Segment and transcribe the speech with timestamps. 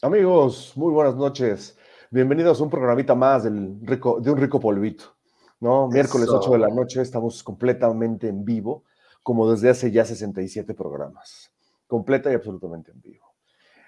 [0.00, 1.76] Amigos, muy buenas noches.
[2.12, 5.16] Bienvenidos a un programita más del rico, de un rico polvito.
[5.58, 5.88] ¿no?
[5.88, 8.84] Miércoles 8 de la noche estamos completamente en vivo,
[9.24, 11.50] como desde hace ya 67 programas.
[11.88, 13.34] Completa y absolutamente en vivo.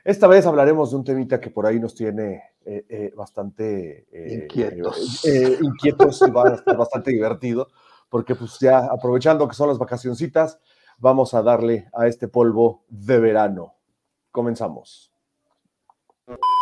[0.02, 4.42] Esta vez hablaremos de un temita que por ahí nos tiene eh, eh, bastante eh,
[4.42, 5.24] inquietos.
[5.62, 7.68] inquietos y va a estar bastante divertido,
[8.08, 10.58] porque pues ya aprovechando que son las vacacioncitas,
[10.98, 13.74] vamos a darle a este polvo de verano.
[14.32, 15.09] Comenzamos.
[16.30, 16.59] you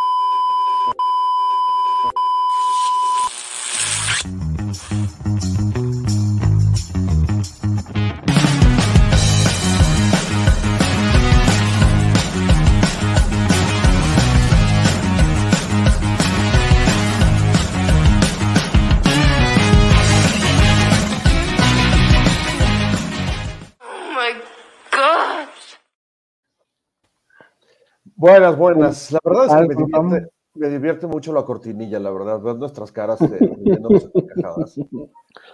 [28.18, 29.12] Buenas, buenas.
[29.12, 32.40] La verdad es que me divierte, mucho la cortinilla, la verdad.
[32.40, 33.20] Ver nuestras caras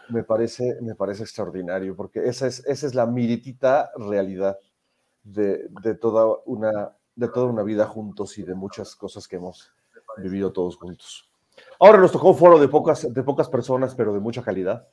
[0.08, 4.56] me parece, me parece extraordinario, porque esa es, esa es la miritita realidad
[5.22, 5.68] de,
[6.00, 9.70] toda una, de toda una vida juntos y de muchas cosas que hemos
[10.16, 11.28] vivido todos juntos.
[11.78, 14.88] Ahora nos tocó un foro de pocas, de pocas personas, pero de mucha calidad.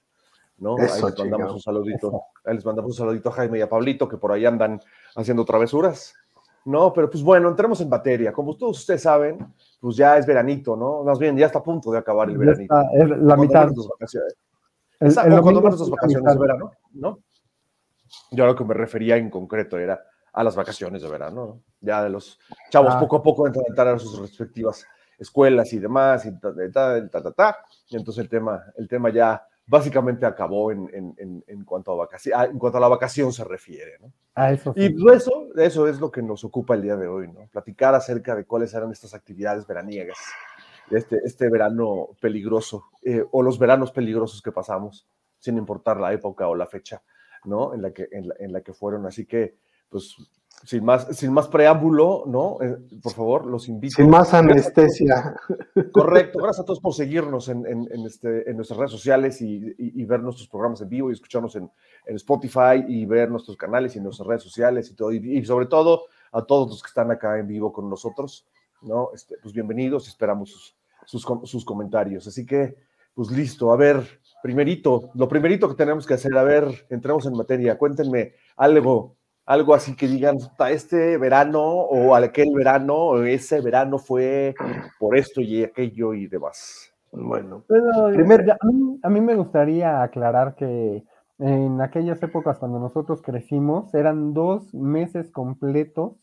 [0.57, 0.75] ¿no?
[0.75, 2.21] ahí les mandamos un saludito.
[2.43, 4.81] Ahí les mandamos un saludito a Jaime y a Pablito, que por ahí andan
[5.15, 6.15] haciendo travesuras.
[6.65, 8.31] No, pero pues bueno, entremos en materia.
[8.31, 11.03] Como todos ustedes saben, pues ya es veranito, ¿no?
[11.03, 12.73] Más bien, ya está a punto de acabar el veranito.
[12.93, 13.69] es la mitad.
[13.69, 14.35] Vacaciones.
[15.41, 17.19] cuando van vacaciones de verano, ¿no?
[18.31, 20.03] Yo a lo que me refería en concreto era
[20.33, 21.61] a las vacaciones de verano, ¿no?
[21.79, 22.99] Ya de los chavos ah.
[22.99, 24.85] poco a poco entran a entrar a sus respectivas
[25.17, 27.57] escuelas y demás, y ta, ta, ta, ta, ta,
[27.89, 31.15] y entonces el tema, el tema ya básicamente acabó en,
[31.47, 33.99] en, cuanto, a vacación, ah, en cuanto a la vacación se refiere.
[34.01, 34.11] ¿no?
[34.35, 37.29] Ah, eso Y pues eso, eso es lo que nos ocupa el día de hoy,
[37.29, 37.47] ¿no?
[37.49, 40.17] platicar acerca de cuáles eran estas actividades veraniegas,
[40.89, 45.07] este, este verano peligroso eh, o los veranos peligrosos que pasamos,
[45.39, 47.01] sin importar la época o la fecha
[47.45, 47.73] ¿no?
[47.73, 49.05] en, la que, en la que fueron.
[49.05, 49.55] Así que,
[49.87, 50.17] pues
[50.63, 52.57] sin más, sin más preámbulo, ¿no?
[52.61, 53.95] Eh, por favor, los invito.
[53.95, 55.35] Sin más anestesia.
[55.91, 56.39] Correcto.
[56.39, 57.65] Gracias a todos por seguirnos en,
[58.05, 61.69] este, en nuestras redes sociales y, ver nuestros programas en vivo y escucharnos en,
[62.05, 65.11] Spotify y ver nuestros canales y nuestras redes sociales y todo.
[65.11, 68.45] Y, sobre todo a todos los que están acá en vivo con nosotros,
[68.81, 69.09] ¿no?
[69.13, 72.27] Este, pues bienvenidos, esperamos sus, sus comentarios.
[72.27, 72.75] Así que,
[73.13, 73.71] pues listo.
[73.71, 77.77] A ver, primerito, lo primerito que tenemos que hacer, a ver, entremos en materia.
[77.77, 79.15] Cuéntenme algo
[79.51, 80.37] algo así que digan,
[80.69, 84.55] este verano o aquel verano, o ese verano fue
[84.97, 86.93] por esto y aquello y demás.
[87.11, 87.65] Bueno,
[89.03, 91.03] a, mí, me gustaría aclarar que
[91.39, 96.13] en aquellas épocas cuando nosotros crecimos eran dos meses completos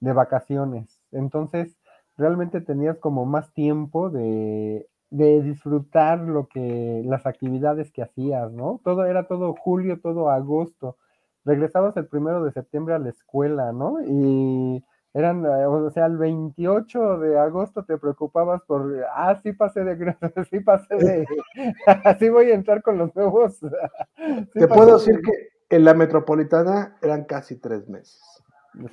[0.00, 1.00] de vacaciones.
[1.10, 1.78] Entonces,
[2.18, 8.82] realmente tenías como más tiempo de, de disfrutar lo que las actividades que hacías, ¿no?
[8.84, 10.98] Todo era todo julio, todo agosto
[11.44, 14.00] regresabas el primero de septiembre a la escuela, ¿no?
[14.02, 14.84] Y
[15.14, 19.96] eran, eh, o sea, el 28 de agosto te preocupabas por, ah, sí pasé de,
[20.50, 21.26] sí pasé de,
[22.04, 23.60] así voy a entrar con los nuevos.
[24.54, 28.20] te puedo decir que en la metropolitana eran casi tres meses,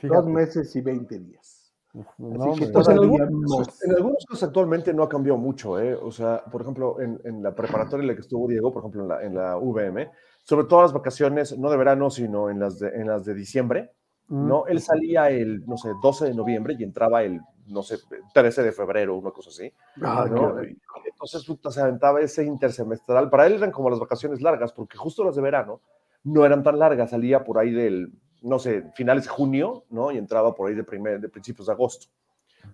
[0.03, 1.60] dos meses y veinte días.
[1.93, 5.93] No, que, pues en, algunos, en, algunos, casos actualmente no ha cambiado mucho, ¿eh?
[5.93, 9.01] O sea, por ejemplo, en, en, la preparatoria en la que estuvo Diego, por ejemplo,
[9.03, 10.09] en la, en la VM,
[10.43, 13.91] sobre todo las vacaciones, no de verano, sino en las de, en las de diciembre,
[14.29, 14.65] ¿no?
[14.67, 17.97] Él salía el, no sé, 12 de noviembre y entraba el, no sé,
[18.33, 19.71] 13 de febrero, una cosa así.
[20.01, 20.55] Ah, ¿no?
[20.61, 23.29] Entonces se aventaba ese intersemestral.
[23.29, 25.81] Para él eran como las vacaciones largas, porque justo las de verano
[26.23, 30.11] no eran tan largas, salía por ahí del, no sé, finales de junio, ¿no?
[30.11, 32.07] Y entraba por ahí de, primer, de principios de agosto.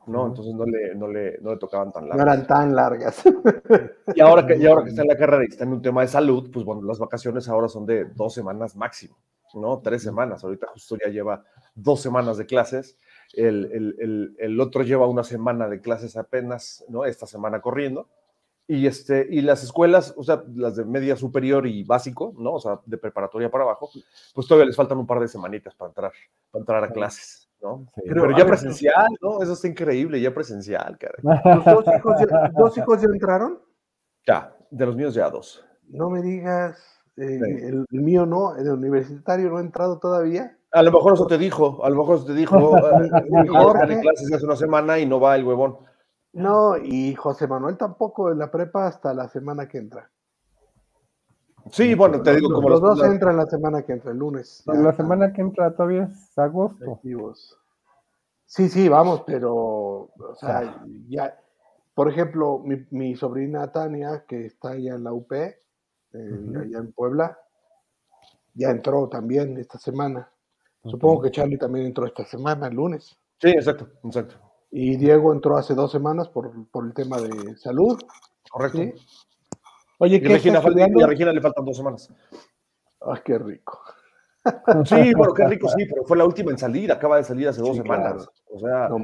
[0.07, 0.27] ¿no?
[0.27, 2.25] Entonces no le, no le, no le tocaban tan largas.
[2.25, 3.23] No eran tan largas.
[4.15, 6.01] Y ahora, que, y ahora que está en la carrera y está en un tema
[6.01, 9.17] de salud, pues bueno, las vacaciones ahora son de dos semanas máximo,
[9.53, 9.79] ¿no?
[9.79, 10.43] Tres semanas.
[10.43, 11.43] Ahorita justo ya lleva
[11.75, 12.97] dos semanas de clases.
[13.33, 17.05] El, el, el, el otro lleva una semana de clases apenas, ¿no?
[17.05, 18.07] Esta semana corriendo.
[18.69, 22.55] Y, este, y las escuelas, o sea, las de media superior y básico, ¿no?
[22.55, 23.89] O sea, de preparatoria para abajo,
[24.33, 26.11] pues todavía les faltan un par de semanitas para entrar,
[26.51, 27.47] para entrar a clases.
[27.61, 27.87] ¿no?
[28.05, 29.41] Pero, ya presencial, ¿no?
[29.41, 31.15] Eso está increíble, ya presencial, cara.
[31.23, 33.59] ¿Los dos hijos, ya, dos hijos ya entraron?
[34.25, 35.63] Ya, de los míos ya dos.
[35.87, 36.77] No me digas,
[37.15, 40.57] eh, el, mío no, el universitario no ha entrado todavía.
[40.71, 44.45] A lo mejor eso te dijo, a lo mejor eso te dijo, eh, clases hace
[44.45, 45.77] una semana y no va el huevón.
[46.33, 50.11] No, y José Manuel tampoco en la prepa hasta la semana que entra.
[51.71, 54.63] Sí, bueno, te digo como los, los dos entran la semana que entra, el lunes.
[54.65, 56.99] La semana que entra todavía es agosto.
[58.45, 61.37] Sí, sí, vamos, pero, o sea, ya,
[61.93, 65.57] por ejemplo, mi, sobrina Tania, que está allá en la UP, eh,
[66.13, 67.37] allá en Puebla,
[68.53, 70.31] ya entró también esta semana.
[70.85, 73.17] Supongo que Charlie también entró esta semana, el lunes.
[73.41, 74.46] Sí, exacto, exacto.
[74.69, 77.99] Y Diego entró hace dos semanas por, el tema de salud.
[78.49, 78.79] Correcto.
[79.99, 82.13] Oye, ¿qué Regina, y a Regina le faltan dos semanas.
[83.01, 83.79] Ay, qué rico.
[84.85, 87.61] Sí, bueno, qué rico, sí, pero fue la última en salir, acaba de salir hace
[87.61, 88.27] dos semanas.
[88.49, 88.99] O sea, no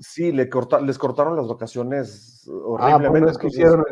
[0.00, 0.48] sí, le
[0.82, 3.28] les cortaron las vacaciones horriblemente.
[3.28, 3.84] Ah, es que hicieron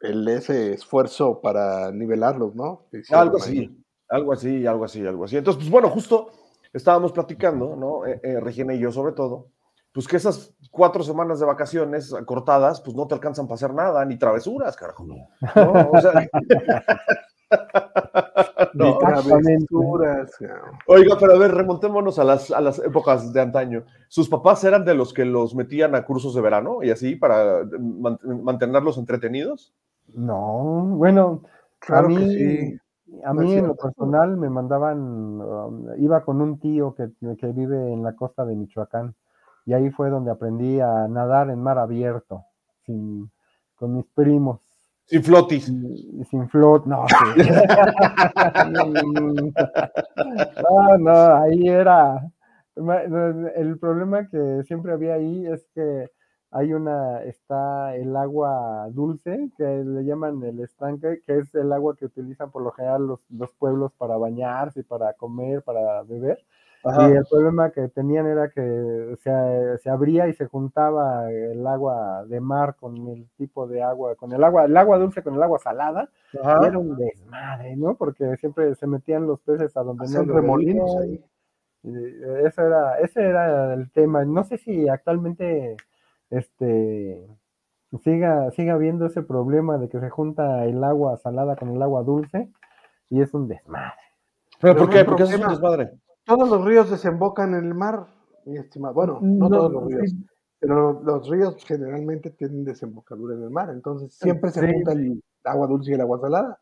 [0.00, 2.86] el, ese esfuerzo para nivelarlos, ¿no?
[3.10, 5.36] Algo así, algo así, algo así, algo así.
[5.36, 6.30] Entonces, pues bueno, justo
[6.72, 8.06] estábamos platicando, ¿no?
[8.06, 9.50] Eh, eh, Regina y yo sobre todo,
[9.96, 14.04] pues que esas cuatro semanas de vacaciones cortadas, pues no te alcanzan para hacer nada,
[14.04, 15.06] ni travesuras, carajo.
[15.06, 15.14] ¿no?
[15.90, 16.12] O sea,
[18.74, 18.98] no,
[20.86, 23.84] Oiga, pero a ver, remontémonos a las, a las épocas de antaño.
[24.08, 27.62] ¿Sus papás eran de los que los metían a cursos de verano y así para
[28.42, 29.72] mantenerlos entretenidos?
[30.12, 31.40] No, bueno,
[31.88, 32.76] a mí,
[33.24, 37.08] a mí en lo personal me mandaban, um, iba con un tío que,
[37.38, 39.14] que vive en la costa de Michoacán
[39.66, 42.44] y ahí fue donde aprendí a nadar en mar abierto,
[42.84, 43.30] sin,
[43.74, 44.60] con mis primos.
[45.06, 45.66] Sin flotis.
[45.66, 47.04] Sin flot, no.
[50.62, 52.22] no, no, ahí era.
[52.76, 56.10] El problema que siempre había ahí es que
[56.52, 61.96] hay una, está el agua dulce, que le llaman el estanque, que es el agua
[61.96, 66.44] que utilizan por lo general los, los pueblos para bañarse, para comer, para beber.
[66.86, 72.24] Y el problema que tenían era que se, se, abría y se juntaba el agua
[72.26, 75.42] de mar con el tipo de agua, con el agua, el agua dulce con el
[75.42, 77.96] agua salada, y era un desmadre, ¿no?
[77.96, 81.24] Porque siempre se metían los peces a donde no remolinos ahí.
[81.82, 84.24] Eso era, ese era el tema.
[84.24, 85.76] No sé si actualmente
[86.30, 87.26] este
[88.02, 92.02] siga, siga habiendo ese problema de que se junta el agua salada con el agua
[92.02, 92.48] dulce
[93.10, 93.94] y es un desmadre.
[94.60, 95.04] ¿Pero, por qué?
[95.04, 95.92] ¿Por qué es un desmadre?
[96.26, 98.06] Todos los ríos desembocan en el mar,
[98.44, 98.94] mi estimado.
[98.94, 100.14] Bueno, no, todos los ríos,
[100.58, 105.68] pero los ríos generalmente tienen desembocadura en el mar, entonces siempre se junta el agua
[105.68, 106.58] dulce y el agua salada.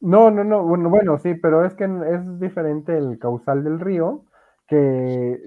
[0.00, 4.24] No, no, no, bueno, bueno, sí, pero es que es diferente el causal del río,
[4.68, 5.40] que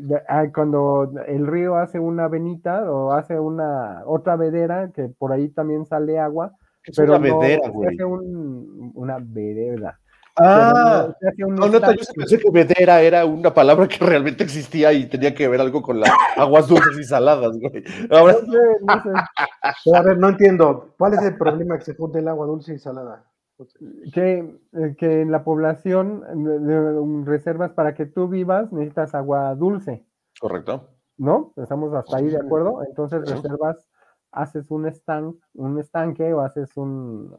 [0.55, 5.85] cuando el río hace una venita o hace una otra vedera, que por ahí también
[5.85, 6.53] sale agua,
[6.95, 7.89] pero una vedera, güey.
[7.93, 9.99] Hace una vedera.
[10.41, 11.81] Ah, no, no, yo
[12.15, 15.99] pensé que vedera era una palabra que realmente existía y tenía que ver algo con
[15.99, 17.83] las aguas dulces y saladas, güey.
[18.09, 18.37] Ahora...
[19.93, 20.93] a ver, no entiendo.
[20.97, 23.25] ¿Cuál es el problema que se junte el agua dulce y salada?
[24.13, 26.23] Que, eh, que en la población
[26.65, 30.05] de reservas para que tú vivas necesitas agua dulce.
[30.39, 30.87] Correcto.
[31.17, 31.51] ¿No?
[31.57, 32.81] Estamos hasta ahí de acuerdo.
[32.87, 33.85] Entonces reservas,
[34.31, 37.35] haces un, estanque, un estanque o haces un,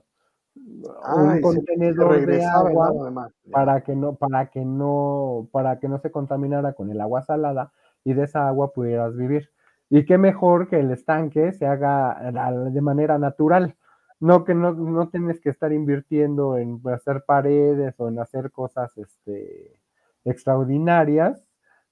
[0.57, 6.73] un contenedor de agua para que no para que no para que no se contaminara
[6.73, 7.73] con el agua salada
[8.05, 9.51] y de esa agua pudieras vivir.
[9.89, 12.33] Y qué mejor que el estanque se haga
[12.71, 13.77] de manera natural.
[14.21, 18.97] No que no, no tienes que estar invirtiendo en hacer paredes o en hacer cosas
[18.99, 19.81] este
[20.25, 21.50] extraordinarias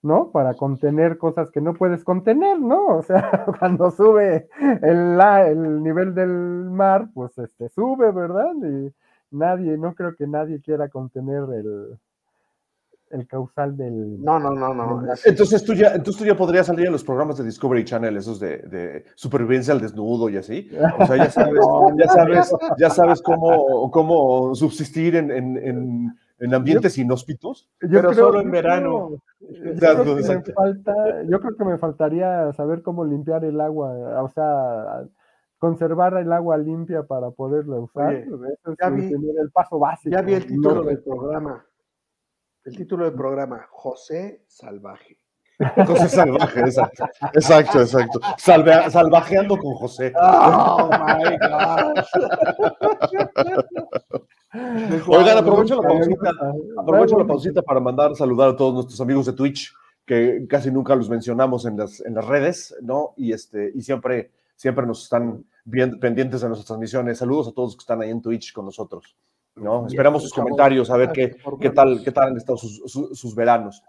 [0.08, 0.30] ¿no?
[0.32, 2.86] Para contener cosas que no puedes contener, ¿no?
[2.98, 4.48] O sea, cuando sube
[4.82, 8.52] el, el nivel del mar, pues este, sube, ¿verdad?
[8.56, 8.92] Y
[9.30, 11.98] nadie, no creo que nadie quiera contener el,
[13.10, 14.22] el causal del...
[14.22, 15.02] No, no, no, no.
[15.24, 18.40] Entonces tú, ya, entonces tú ya podrías salir en los programas de Discovery Channel, esos
[18.40, 20.70] de, de supervivencia al desnudo y así.
[20.98, 21.60] O sea, ya sabes,
[21.98, 26.18] ya sabes, ya sabes cómo, cómo subsistir en, en en
[26.54, 27.68] ambientes inhóspitos.
[27.78, 29.20] pero solo en verano.
[29.40, 34.28] Yo creo, me falta, yo creo que me faltaría saber cómo limpiar el agua, o
[34.28, 35.04] sea,
[35.58, 38.24] conservar el agua limpia para poderla usar.
[38.80, 40.14] ya vi, el paso básico.
[40.14, 41.64] Ya vi el título del programa.
[42.64, 45.18] El título del programa, José Salvaje.
[45.86, 47.04] José Salvaje, exacto.
[47.34, 48.20] Exacto, exacto.
[48.90, 50.12] salvajeando con José.
[50.16, 52.04] Oh my God.
[55.08, 56.30] Oigan, aprovecho la pausita,
[56.78, 59.74] aprovecho la pausita para mandar saludar a todos nuestros amigos de Twitch,
[60.06, 63.12] que casi nunca los mencionamos en las, en las redes, ¿no?
[63.16, 67.18] Y, este, y siempre, siempre nos están bien pendientes de nuestras transmisiones.
[67.18, 69.16] Saludos a todos que están ahí en Twitch con nosotros,
[69.56, 69.86] ¿no?
[69.86, 73.82] Esperamos sus comentarios, a ver qué, qué, tal, qué tal han estado sus, sus, veranos.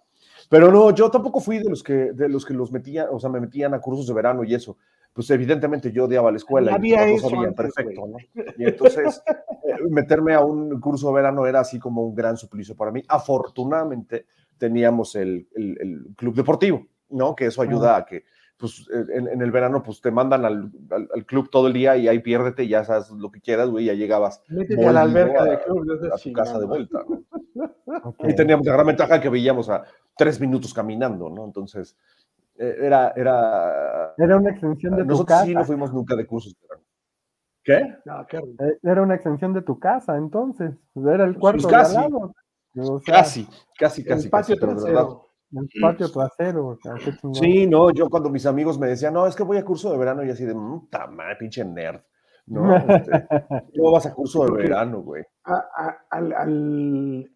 [0.50, 3.30] Pero no, yo tampoco fui de los que, de los que los metían, o sea,
[3.30, 4.78] me metían a cursos de verano y eso
[5.14, 8.18] pues evidentemente yo odiaba la escuela y no sabían perfecto, ¿no?
[8.58, 9.22] Y entonces
[9.64, 13.04] eh, meterme a un curso de verano era así como un gran suplicio para mí.
[13.08, 14.28] Afortunadamente
[14.58, 17.36] teníamos el, el, club deportivo, ¿no?
[17.36, 18.24] Que eso ayuda a que
[18.58, 22.20] pues en, el verano pues te mandan al, al, club todo el día y ahí
[22.20, 26.12] piérdete y ya sabes lo que quieras, güey, ya llegabas a la alberca de club,
[26.14, 27.24] a, tu casa de vuelta, ¿no?
[28.20, 29.84] Y teníamos la gran ventaja que veíamos a
[30.16, 31.46] tres minutos caminando, ¿no?
[31.46, 31.98] Entonces,
[32.58, 34.14] e, era, era...
[34.18, 35.46] Era una extensión de tu casa.
[35.46, 36.86] sí no fuimos nunca de cursos de verano.
[37.64, 37.98] ¿Qué?
[38.06, 40.76] No, eh, Era una extensión de tu casa, entonces.
[40.96, 42.34] Era el cuarto pues casi, de al lado.
[43.06, 43.48] casi,
[43.78, 44.26] casi, casi.
[44.26, 45.26] El patio trasero.
[45.52, 46.80] El patio trasero.
[47.34, 49.98] sí, no, yo cuando mis amigos me decían, no, es que voy a curso de
[49.98, 52.02] verano, y así de, puta madre, pinche nerd.
[52.48, 53.28] No, este,
[53.76, 55.24] ¿cómo vas a curso de verano, güey?
[55.44, 57.32] al,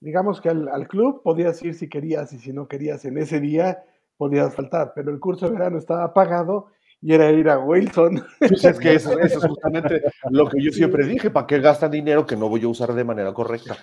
[0.00, 3.40] digamos que al, al, club podías ir si querías y si no querías en ese
[3.40, 3.84] día
[4.16, 6.68] podías faltar, pero el curso de verano estaba pagado
[7.00, 8.22] y era ir a Wilson.
[8.38, 12.26] Pues es que eso, es justamente lo que yo siempre dije, ¿para qué gastan dinero
[12.26, 13.76] que no voy a usar de manera correcta?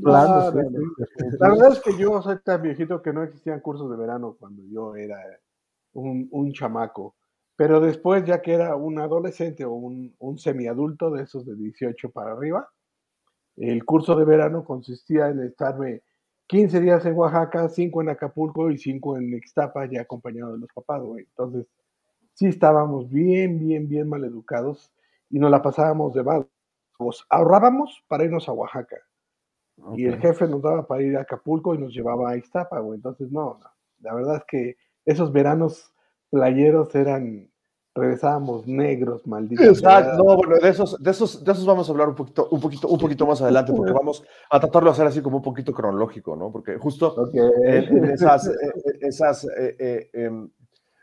[0.00, 4.62] La verdad es que yo soy tan viejito que no existían cursos de verano cuando
[4.64, 5.18] yo era
[5.92, 7.14] un, un chamaco.
[7.56, 12.10] Pero después, ya que era un adolescente o un, un semiadulto de esos de 18
[12.10, 12.68] para arriba,
[13.56, 16.02] el curso de verano consistía en estarme
[16.46, 20.72] 15 días en Oaxaca, 5 en Acapulco y 5 en Ixtapa, ya acompañado de los
[20.72, 21.24] papás, güey.
[21.24, 21.66] Entonces,
[22.34, 24.92] sí estábamos bien, bien, bien mal educados
[25.30, 27.26] y nos la pasábamos de vagos.
[27.30, 28.98] Ahorrábamos para irnos a Oaxaca.
[29.94, 32.96] Y el jefe nos daba para ir a Acapulco y nos llevaba a Ixtapa, güey.
[32.96, 33.70] Entonces, no, no.
[34.00, 35.92] La verdad es que esos veranos
[36.30, 37.50] playeros eran
[37.96, 39.66] regresábamos negros, malditos.
[39.66, 42.60] Exacto, no, bueno, de esos, de esos, de esos vamos a hablar un poquito, un
[42.60, 45.72] poquito, un poquito más adelante, porque vamos a tratarlo de hacer así como un poquito
[45.72, 46.52] cronológico, ¿no?
[46.52, 50.48] Porque justo en, esas, eh, eh, eh, em,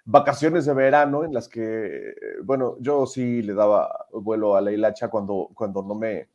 [0.06, 2.14] vacaciones de verano en las que,
[2.44, 6.30] bueno, yo sí le daba vuelo a la hilacha cuando, cuando no me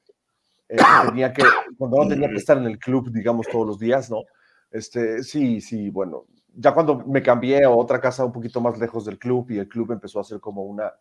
[1.07, 1.45] tenía que,
[1.79, 4.23] cuando no tenía que estar en el club, digamos, todos los días, ¿no?
[4.71, 6.27] Este, sí, sí, bueno,
[6.61, 9.69] ya cuando me cambié a otra casa un poquito más lejos del club y el
[9.69, 10.93] club empezó a ser como una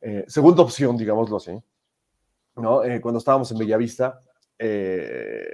[0.00, 1.56] eh, segunda opción, digámoslo así,
[2.56, 2.82] ¿no?
[2.82, 4.18] Eh, cuando estábamos en Bellavista,
[4.58, 5.46] eh,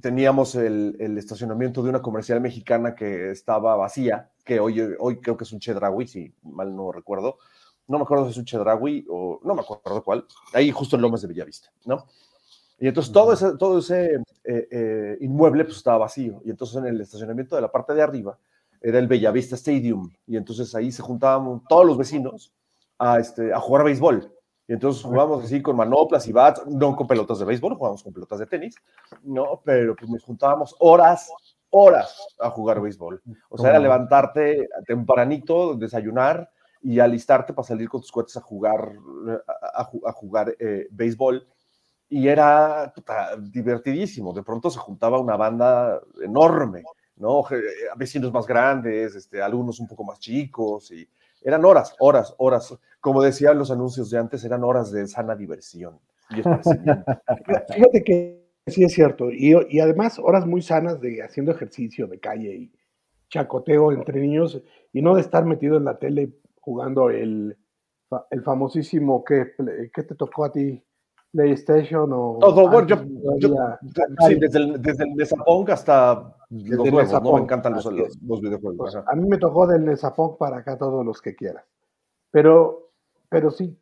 [0.00, 5.42] teníamos el, estacionamiento de una comercial mexicana que estaba vacía, que hoy, hoy creo que
[5.42, 7.38] es un Chedraui, si mal no recuerdo.
[7.88, 10.24] No me acuerdo si es un Chedraui o no me acuerdo cuál.
[10.54, 12.06] Ahí justo en Lomas de Bellavista, ¿no?
[12.78, 14.22] Y entonces todo ese, todo ese
[15.20, 16.40] inmueble pues estaba vacío.
[16.44, 18.38] Y entonces en el estacionamiento de la parte de arriba
[18.80, 22.52] era el Bellavista Stadium, y entonces ahí se juntaban todos los vecinos
[22.98, 24.32] a, este, a jugar béisbol.
[24.66, 28.12] Y entonces jugábamos así con manoplas y bats, no con pelotas de béisbol, jugábamos con
[28.12, 28.76] pelotas de tenis,
[29.22, 31.32] no, pero pues nos juntábamos horas,
[31.70, 33.22] horas a jugar béisbol.
[33.48, 36.50] O sea, era levantarte tempranito, desayunar
[36.82, 38.92] y alistarte para salir con tus cohetes a jugar,
[39.74, 41.46] a, jugar eh, béisbol.
[42.10, 42.92] Y era
[43.38, 44.32] divertidísimo.
[44.32, 46.84] De pronto se juntaba una banda enorme
[47.18, 47.40] ¿no?
[47.50, 47.62] Eh,
[47.96, 51.08] vecinos más grandes, este, algunos un poco más chicos, y
[51.42, 52.76] eran horas, horas, horas.
[53.00, 55.98] Como decían los anuncios de antes, eran horas de sana diversión
[56.30, 56.42] y
[57.74, 62.20] Fíjate que sí es cierto, y, y, además horas muy sanas de haciendo ejercicio de
[62.20, 62.72] calle y
[63.30, 67.56] chacoteo entre niños, y no de estar metido en la tele jugando el,
[68.30, 69.52] el famosísimo que,
[69.92, 70.82] que te tocó a ti,
[71.32, 72.38] PlayStation o.
[72.40, 72.96] Todo, bueno, yo,
[74.26, 77.32] sí, desde el, desde el Nesapong hasta los nuevos, ¿no?
[77.34, 78.94] Me encantan los, los, videojuegos.
[78.94, 81.64] Pues, a mí me tocó del Nesapong para acá todos los que quieras.
[82.30, 82.90] Pero,
[83.28, 83.76] pero sí,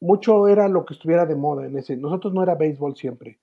[0.00, 1.96] mucho era lo que estuviera de moda en ese.
[1.96, 3.38] Nosotros no era béisbol siempre.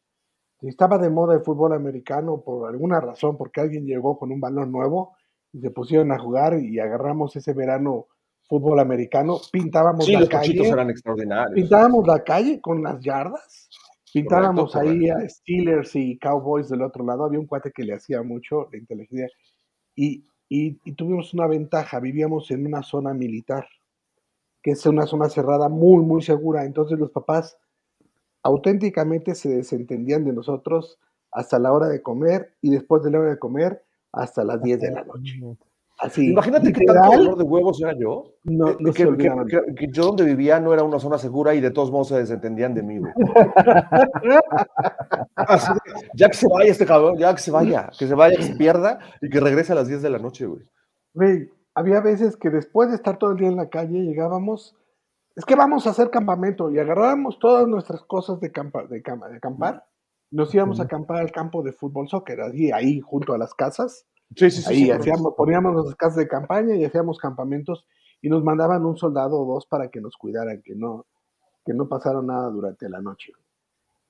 [0.62, 4.72] Estaba de moda el fútbol americano por alguna razón, porque alguien llegó con un balón
[4.72, 5.16] nuevo
[5.52, 8.08] y se pusieron a jugar y agarramos ese verano
[8.52, 10.68] fútbol americano, pintábamos la los calle.
[10.68, 11.56] eran extraordinarios.
[11.56, 13.70] Pintábamos la calle con las yardas,
[14.14, 17.24] pintábamos ahí a Steelers y Cowboys del otro lado.
[17.24, 19.30] Había un cuate que le hacía mucho la inteligencia
[19.96, 22.02] y, y, tuvimos una ventaja.
[22.02, 23.66] Vivíamos en una zona militar,
[24.62, 26.66] que es una zona cerrada muy, muy segura.
[26.66, 27.58] Entonces los papás
[28.44, 31.00] auténticamente se desentendían de nosotros
[31.32, 33.82] hasta la hora de comer y después de la hora de comer
[34.12, 35.40] hasta las 10 de la noche.
[36.18, 38.34] Imagínate qué tanto dolor de huevos era yo.
[38.44, 38.78] No, eh,
[39.76, 42.74] que, yo donde vivía no era una zona segura y de todos modos se desentendían
[42.74, 43.00] de mí,
[46.16, 48.56] ya que se vaya este cabrón, ya que se vaya, que se vaya, que se
[48.56, 50.64] pierda y que regrese a las 10 de la noche, güey.
[51.14, 54.76] Güey, había veces que después de estar todo el día en la calle llegábamos,
[55.36, 59.38] es que vamos a hacer campamento y agarrábamos todas nuestras cosas de, campa, de, de
[59.38, 59.86] acampar,
[60.32, 64.08] nos íbamos a acampar al campo de fútbol soccer, ahí, ahí junto a las casas
[64.36, 64.74] Sí, sí, sí.
[64.74, 67.86] Ahí hacíamos, poníamos nuestras casas de campaña y hacíamos campamentos
[68.22, 71.06] y nos mandaban un soldado o dos para que nos cuidaran, que no,
[71.66, 73.34] que no pasara nada durante la noche.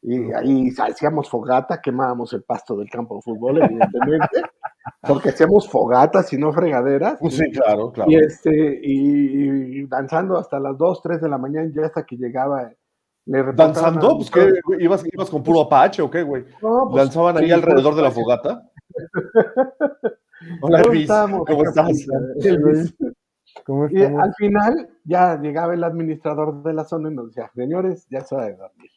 [0.04, 4.42] Y ahí hacíamos fogata, quemábamos el pasto del campo de fútbol, evidentemente,
[5.08, 7.20] porque hacíamos fogatas y no fregaderas.
[7.30, 8.10] Sí, claro, claro.
[8.10, 12.72] Y, este, y, danzando hasta las 2, 3 de la mañana, ya hasta que llegaba.
[13.26, 14.18] Le ¿Danzando?
[14.18, 14.52] Pues, ¿qué?
[14.80, 16.46] ¿Ibas, ¿Ibas con puro apache o qué, güey?
[16.64, 18.71] No, pues, ¿Danzaban ahí alrededor de la fogata?
[20.62, 21.08] Hola, Luis.
[21.08, 22.08] ¿Cómo estás?
[23.92, 28.20] y al final ya llegaba el administrador de la zona y nos decía, señores, ya
[28.20, 28.90] es hora de dormir.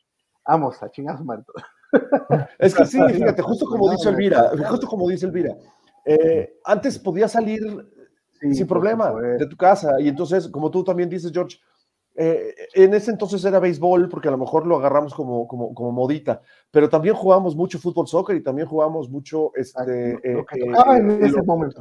[0.46, 1.24] Vamos a chingar su
[2.58, 5.56] Es que sí, fíjate, justo como dice Elvira, justo como dice Elvira,
[6.04, 7.60] eh, antes podías salir
[8.52, 10.00] sin problema de tu casa.
[10.00, 11.58] Y entonces, como tú también dices, George,
[12.16, 15.90] eh, en ese entonces era béisbol porque a lo mejor lo agarramos como, como, como
[15.90, 16.40] modita,
[16.70, 20.98] pero también jugábamos mucho fútbol soccer y también jugábamos mucho este, lo que eh, tocaba
[20.98, 21.80] en ese momento.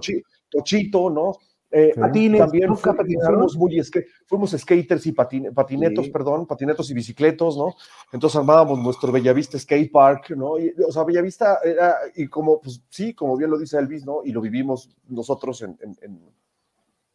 [0.49, 1.33] Tochito, ¿no?
[1.75, 3.81] Eh, patines, también fuimos, muy
[4.27, 7.73] fuimos skaters y patinetos, perdón, patinetos y bicicletos, ¿no?
[8.11, 10.51] Entonces armábamos nuestro Bellavista Skate Park, ¿no?
[10.51, 14.21] o sea, Bellavista era, y como, pues sí, como bien lo dice Elvis, ¿no?
[14.23, 16.21] Y lo vivimos nosotros en, en, en,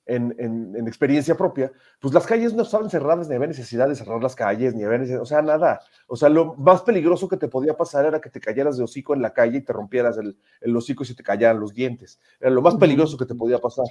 [0.08, 4.74] experiencia propia, pues las calles no estaban cerradas, ni había necesidad de cerrar las calles,
[4.74, 5.80] ni había necesidad, o sea, nada.
[6.06, 9.14] O sea, lo más peligroso que te podía pasar era que te cayeras de hocico
[9.14, 12.18] en la calle y te rompieras el, el hocico y se te cayeran los dientes.
[12.40, 13.86] Era lo más peligroso que te podía pasar.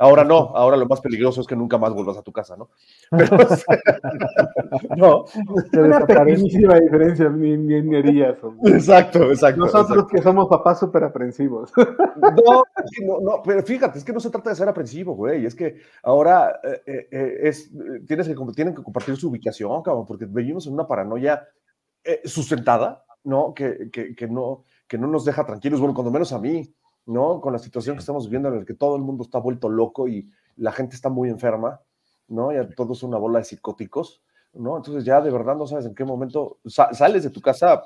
[0.00, 2.70] Ahora no, ahora lo más peligroso es que nunca más vuelvas a tu casa, ¿no?
[4.96, 5.24] no.
[5.72, 8.38] Una pequeñísima diferencia, ni, ni, harías.
[8.64, 9.60] Exacto, exacto.
[9.60, 11.72] Nosotros que somos papás súper aprensivos.
[11.76, 12.62] No,
[13.04, 15.78] no, no, pero fíjate, es que no se trata de ser aprensivo, güey, es que
[16.04, 17.70] ahora eh, eh, eh, es,
[18.06, 21.48] tienes que, tienen que compartir su ubicación, cabrón, porque vivimos en una paranoia
[22.24, 23.52] sustentada, ¿no?
[23.52, 26.72] Que, que, que, no, que no nos deja tranquilos, bueno, cuando menos a mí,
[27.08, 27.40] ¿no?
[27.40, 30.08] Con la situación que estamos viviendo en la que todo el mundo está vuelto loco
[30.08, 31.80] y la gente está muy enferma,
[32.28, 32.52] ¿no?
[32.52, 34.22] Ya todo es una bola de psicóticos,
[34.52, 34.76] ¿no?
[34.76, 37.82] Entonces ya de verdad no sabes en qué momento sales de tu casa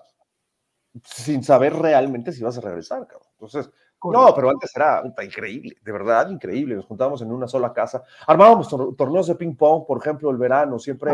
[1.05, 3.29] sin saber realmente si vas a regresar, cabrón.
[3.35, 3.71] Entonces,
[4.03, 6.75] no, pero antes era increíble, de verdad increíble.
[6.75, 10.81] Nos juntábamos en una sola casa, armábamos torneos de ping pong, por ejemplo, el verano,
[10.81, 11.13] siempre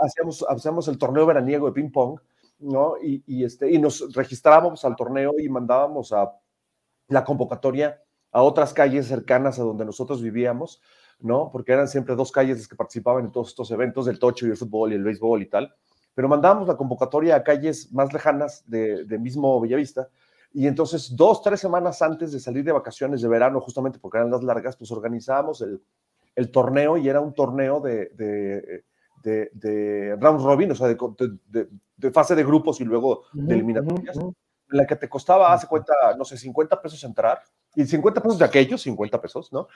[0.00, 2.20] hacíamos, hacíamos el torneo veraniego de ping pong,
[2.60, 2.94] ¿no?
[3.02, 6.30] Y, y, este, y nos registrábamos al torneo y mandábamos a
[7.10, 10.80] la convocatoria a otras calles cercanas a donde nosotros vivíamos,
[11.18, 11.50] ¿no?
[11.52, 14.50] Porque eran siempre dos calles las que participaban en todos estos eventos, del tocho y
[14.50, 15.74] el fútbol y el béisbol y tal.
[16.14, 20.08] Pero mandábamos la convocatoria a calles más lejanas de, mismo Bellavista.
[20.52, 24.30] Y entonces, dos, tres semanas antes de salir de vacaciones de verano, justamente porque eran
[24.30, 25.82] las largas, pues organizábamos el,
[26.34, 28.10] el torneo y era un torneo de,
[29.22, 34.16] de, de, round robin, o sea, de, fase de grupos y luego de eliminatorias
[34.70, 37.42] la que te costaba, hace cuenta, no sé, 50 pesos entrar,
[37.74, 39.68] y 50 pesos de aquellos, 50 pesos, ¿no?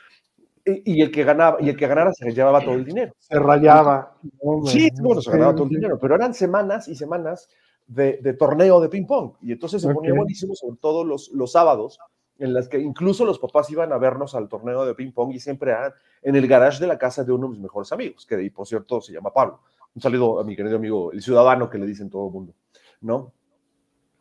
[0.67, 3.13] Y, el que ganaba, y el que ganara se llevaba todo el dinero.
[3.19, 4.17] Se rayaba.
[4.65, 7.49] Sí, bueno, se ganaba todo el dinero, pero eran semanas y semanas
[7.87, 9.35] de, torneo de ping-pong.
[9.43, 11.99] Y entonces se ponía buenísimo, sobre todo los, los sábados,
[12.39, 15.71] en las que incluso los papás iban a vernos al torneo de ping-pong y siempre
[15.71, 18.67] eran en el garage de la casa de uno de mis mejores amigos, que por
[18.67, 19.61] cierto se llama Pablo.
[19.95, 22.55] Un saludo a mi querido amigo, el ciudadano que le dicen todo el mundo,
[23.03, 23.33] ¿no?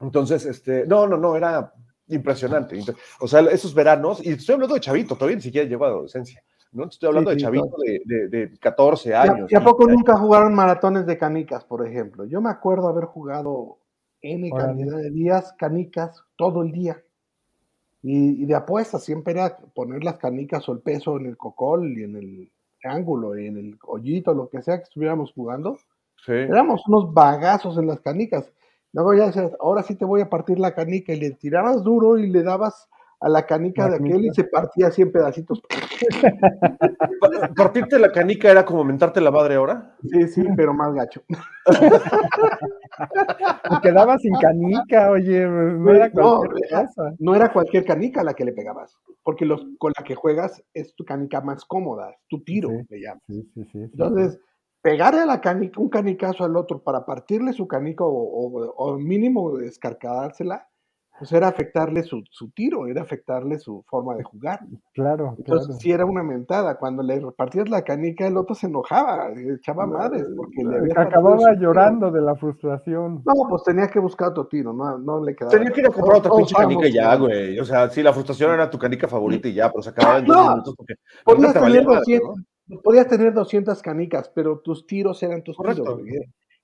[0.04, 1.74] Entonces, este, no, no, no, era
[2.08, 2.80] impresionante.
[3.20, 6.44] O sea, esos veranos, y estoy hablando de chavito, todavía ni siquiera llegó a adolescencia,
[6.74, 6.86] ¿no?
[6.86, 9.52] Estoy hablando de chavito de, de, 14 años.
[9.52, 12.26] ¿Y a poco nunca jugaron maratones de canicas, por ejemplo?
[12.26, 13.78] Yo me acuerdo haber jugado
[14.22, 17.02] N cantidad de días canicas todo el día.
[18.02, 22.04] Y, de apuestas siempre era poner las canicas o el peso en el cocol y
[22.04, 22.52] en el
[22.84, 25.78] ángulo y en el hoyito, lo que sea que estuviéramos jugando.
[26.26, 26.34] Sí.
[26.34, 28.52] Éramos unos bagazos en las canicas.
[28.94, 32.18] Luego ya decías, ahora sí te voy a partir la canica y le tirabas duro
[32.18, 32.88] y le dabas
[33.20, 35.62] a la canica de aquel y se partía así en pedacitos.
[37.56, 39.96] ¿Partirte la canica era como mentarte la madre ahora?
[40.12, 41.24] Sí, sí, pero más gacho.
[43.70, 47.16] Te quedabas sin canica, oye, no era cualquier cosa.
[47.18, 50.94] No era cualquier canica la que le pegabas, porque los, con la que juegas es
[50.94, 53.24] tu canica más cómoda, tu tiro, le llamas.
[53.26, 54.38] Sí, sí, sí, Entonces,
[54.84, 60.68] pegarle a la canica, un canicazo al otro para partirle su canica o, mínimo descarcadársela,
[61.18, 64.60] pues era afectarle su, tiro, era afectarle su forma de jugar.
[64.94, 66.76] Claro, Entonces, si era una mentada.
[66.78, 71.54] Cuando le repartías la canica, el otro se enojaba, echaba madres, porque le había Acababa
[71.54, 73.22] llorando de la frustración.
[73.24, 75.52] No, pues tenía que buscar otro tiro, no, no le quedaba.
[75.52, 77.58] Tenía que ir a comprar otra pinche canica y ya, güey.
[77.60, 80.26] O sea, sí, la frustración era tu canica favorita y ya, pero se acababa en
[80.26, 80.96] dos minutos porque.
[81.24, 82.40] Podías 200,
[82.84, 86.00] podías tener 200 canicas, pero tus tiros eran tus tiros.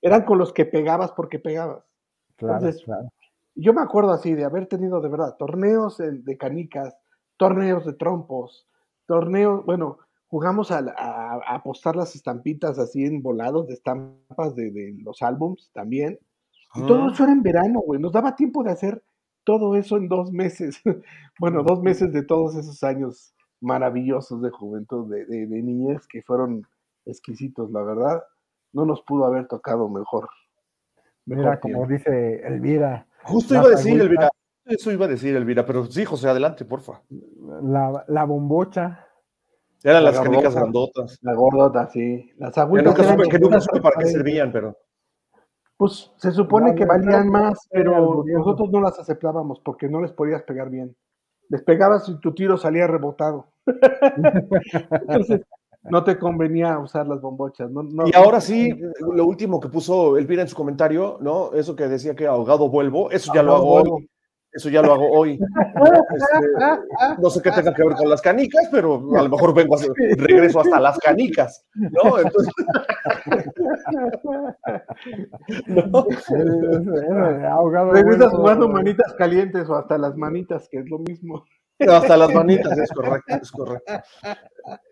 [0.02, 1.84] Eran con los que pegabas porque pegabas.
[2.38, 2.86] Entonces,
[3.56, 6.96] yo me acuerdo así de haber tenido de verdad torneos de canicas,
[7.38, 8.68] torneos de trompos,
[9.06, 10.86] torneos, bueno, jugamos a,
[11.48, 16.20] apostar las estampitas así en volados de estampas de, los álbums también.
[16.76, 18.00] Y todo eso era en verano, güey.
[18.00, 19.04] Nos daba tiempo de hacer
[19.44, 20.80] todo eso en dos meses.
[21.40, 26.66] bueno, dos meses de todos esos años maravillosos de juventud, de, de, niñez, que fueron
[27.06, 28.24] exquisitos, la verdad.
[28.72, 30.30] No nos pudo haber tocado mejor.
[31.26, 33.08] Mira, como dice Elvira.
[33.24, 34.30] Justo iba a decir, Elvira.
[34.66, 37.02] Eso iba a decir, Elvira, pero sí, José, adelante, porfa.
[37.64, 39.06] La, la bombocha.
[39.84, 41.18] Eran las canicas grandotas.
[41.22, 42.32] La gordota, sí.
[42.38, 42.94] Las agüitas.
[42.96, 44.78] Que nunca, que nunca supe para qué servían, pero.
[45.78, 50.44] Pues se supone que valían más, pero nosotros no las aceptábamos porque no les podías
[50.44, 50.96] pegar bien.
[51.50, 53.48] Les pegabas y tu tiro salía rebotado.
[54.92, 55.42] Entonces,
[55.84, 57.70] no te convenía usar las bombochas.
[58.06, 61.54] y ahora sí, lo último que puso Elvira en su comentario, ¿no?
[61.54, 64.10] Eso que decía que ahogado vuelvo, eso ya lo hago hoy.
[64.52, 65.34] Eso ya lo hago hoy.
[65.34, 69.76] Este, no sé qué tenga que ver con las canicas, pero a lo mejor vengo
[69.76, 69.80] a
[70.18, 72.18] regreso hasta las canicas, ¿no?
[72.18, 72.54] Entonces,
[75.68, 76.08] ¿no?
[77.92, 81.46] Regresas jugando manitas calientes o hasta las manitas, que es lo mismo.
[81.88, 83.94] Hasta las manitas, es correcto, es correcto.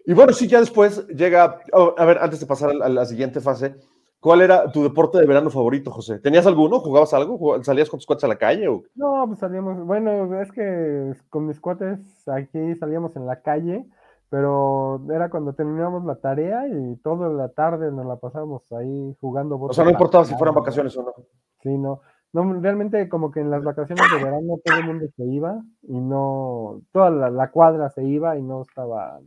[0.05, 3.41] Y bueno, sí, ya después llega, oh, a ver, antes de pasar a la siguiente
[3.41, 3.75] fase,
[4.19, 6.19] ¿Cuál era tu deporte de verano favorito, José?
[6.19, 6.79] ¿Tenías alguno?
[6.79, 7.63] ¿Jugabas algo?
[7.63, 8.67] ¿Salías con tus cuates a la calle?
[8.67, 8.83] O?
[8.95, 13.85] No, pues salíamos, bueno, es que con mis cuates aquí salíamos en la calle,
[14.29, 19.59] pero era cuando terminábamos la tarea y toda la tarde nos la pasábamos ahí jugando.
[19.59, 21.13] O sea, no importaba si fueran vacaciones o no.
[21.61, 22.01] Sí, no.
[22.33, 25.99] No, realmente como que en las vacaciones de verano todo el mundo se iba y
[25.99, 29.19] no, toda la, la cuadra se iba y no estaba,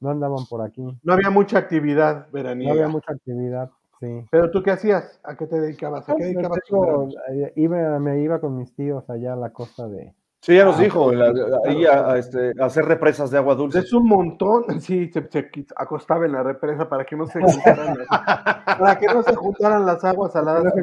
[0.00, 0.82] no andaban por aquí.
[1.02, 2.72] No había mucha actividad veraniega.
[2.72, 3.70] No había mucha actividad.
[4.30, 5.20] Pero tú qué hacías?
[5.24, 6.08] ¿A qué te dedicabas?
[6.08, 6.58] ¿A qué dedicabas?
[7.30, 10.14] Eh, iba, me iba con mis tíos allá a la costa de.
[10.40, 11.10] Sí, ya nos ah, dijo,
[11.68, 13.78] ahí a, este, hacer represas de agua dulce.
[13.78, 15.28] Es un montón, sí, se,
[15.76, 18.08] acostaba en la represa para que no se juntaran las,
[18.78, 20.74] para que no se juntaran las aguas saladas.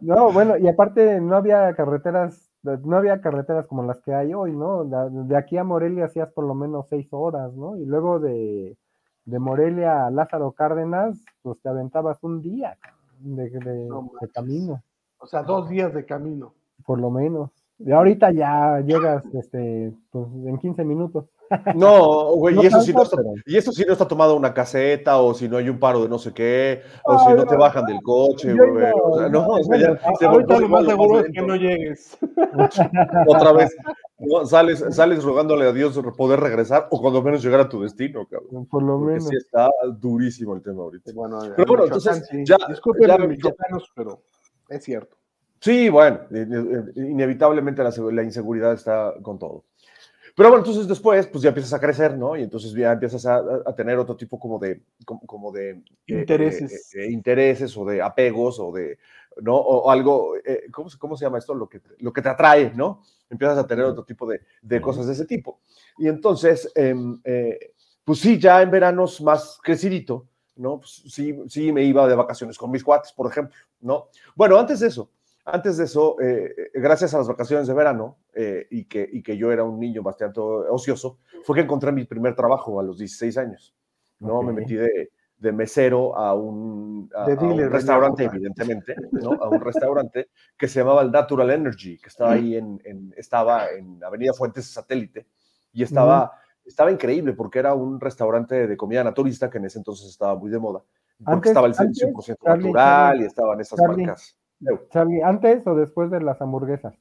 [0.00, 4.56] No, bueno, y aparte no había carreteras, no había carreteras como las que hay hoy,
[4.56, 4.84] ¿no?
[4.84, 7.76] De aquí a Morelia hacías por lo menos seis horas, ¿no?
[7.76, 8.74] Y luego de,
[9.24, 12.76] de Morelia a Lázaro Cárdenas, pues te aventabas un día
[13.20, 13.88] de,
[14.32, 14.82] camino.
[15.18, 16.54] O sea, dos días de camino.
[16.84, 17.50] Por lo menos.
[17.78, 21.26] Y ahorita ya llegas este, pues, en 15 minutos.
[21.74, 25.18] No, güey, y, eso sí no está, y eso sí no está tomado una caseta,
[25.18, 27.84] o si no hay un paro de no sé qué, o si no, te bajan
[27.86, 28.92] del coche, güey.
[29.02, 32.18] O sea, no, o sea, ya, ahorita lo más seguro es que no llegues.
[33.26, 33.76] Otra vez,
[34.44, 38.66] sales, sales rogándole a Dios poder regresar, o cuando menos llegar a tu destino, cabrón.
[38.66, 39.26] Por lo menos.
[39.26, 41.10] Sí está durísimo el tema ahorita.
[41.14, 42.56] Bueno, pero bueno, entonces, ya.
[42.68, 43.50] Disculpen ya,
[43.94, 44.22] pero
[44.68, 45.16] es cierto.
[45.60, 46.20] Sí, bueno,
[46.94, 49.64] inevitablemente la, la inseguridad está con todo.
[50.40, 52.34] Pero bueno, entonces después, pues ya empiezas a crecer, ¿no?
[52.34, 56.94] Y entonces ya empiezas a, a tener otro tipo como de, como, de eh, intereses.
[56.94, 58.96] Eh, intereses o de apegos o de,
[59.42, 59.54] ¿no?
[59.56, 61.52] O, algo, eh, ¿cómo, ¿cómo, se llama esto?
[61.52, 63.02] Lo que, lo que te atrae, ¿no?
[63.28, 65.60] Empiezas a tener otro tipo de, de cosas de ese tipo.
[65.98, 67.20] Y entonces, em,
[68.02, 70.26] pues sí, ya en veranos más crecidito,
[70.56, 70.78] ¿no?
[70.78, 74.08] Pues sí, sí me iba de vacaciones con mis cuates, por ejemplo, ¿no?
[74.34, 75.10] Bueno, antes de eso,
[75.44, 79.22] antes de eso, eh, eh, gracias a las vacaciones de verano eh, y, que, y
[79.22, 82.98] que yo era un niño bastante ocioso, fue que encontré mi primer trabajo a los
[82.98, 83.74] 16 años.
[84.18, 84.42] ¿no?
[84.42, 87.10] Me metí de, de mesero a un,
[87.70, 89.32] restaurante, evidentemente, ¿no?
[89.32, 94.02] a un restaurante que se llamaba el Natural Energy, que estaba ahí en, estaba en
[94.04, 95.26] Avenida Fuentes Satélite
[95.72, 96.32] y estaba,
[96.64, 100.50] estaba increíble porque era un restaurante de comida naturista que en ese entonces estaba muy
[100.50, 100.82] de moda,
[101.24, 104.36] porque estaba el 100% natural y estaban esas marcas.
[104.90, 106.94] Charlie, ¿antes o después de las hamburguesas?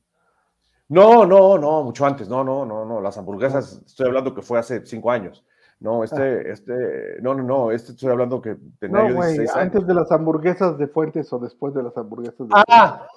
[0.88, 2.28] No, no, no, mucho antes.
[2.28, 3.00] No, no, no, no.
[3.02, 5.46] Las hamburguesas, estoy hablando que fue hace cinco años.
[5.80, 6.42] No, este, ah.
[6.52, 6.74] este,
[7.22, 9.56] no, no, no, este estoy hablando que tenía no, yo 16 años.
[9.56, 13.08] Antes de las hamburguesas de Fuentes o después de las hamburguesas de ah,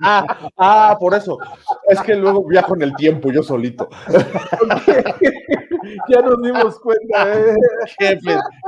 [0.00, 1.38] ah, ah, por eso.
[1.86, 3.88] Es que luego viajo en el tiempo yo solito.
[6.08, 7.54] ya nos dimos cuenta, ¿eh?
[7.98, 8.18] qué,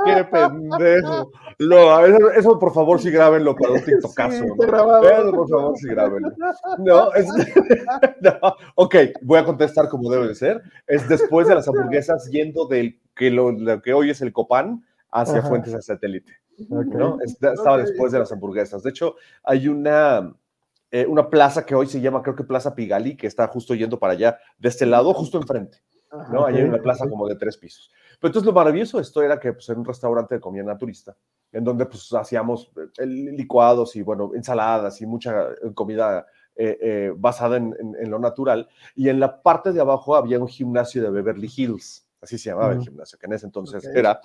[0.05, 1.31] qué pendejo.
[1.59, 4.43] No, eso, por favor sí grábenlo para un TikTokazo.
[4.43, 4.55] Sí, ¿no?
[4.55, 6.31] por favor sí grábenlo.
[6.79, 7.27] No, es,
[8.21, 10.61] no, ok, voy a contestar como debe de ser.
[10.85, 15.41] Es después de las hamburguesas yendo del que lo, que hoy es el Copán hacia
[15.41, 16.33] Fuentes a Satélite.
[16.69, 17.17] ¿no?
[17.21, 18.83] Estaba después de las hamburguesas.
[18.83, 20.35] De hecho, hay una,
[20.91, 23.99] eh, una plaza que hoy se llama, creo que Plaza Pigali, que está justo yendo
[23.99, 25.79] para allá, de este lado, justo enfrente.
[26.31, 26.45] ¿No?
[26.45, 27.91] Allí hay una plaza como de tres pisos.
[28.19, 31.15] Pero entonces lo maravilloso de esto era que pues, era un restaurante de comida naturista,
[31.51, 36.25] en donde pues hacíamos eh, licuados y bueno, ensaladas y mucha eh, comida
[36.55, 37.75] eh, basada en,
[38.09, 38.67] lo natural.
[38.95, 42.73] Y en la parte de abajo había un gimnasio de Beverly Hills, así se llamaba
[42.73, 44.19] el gimnasio, que en ese entonces era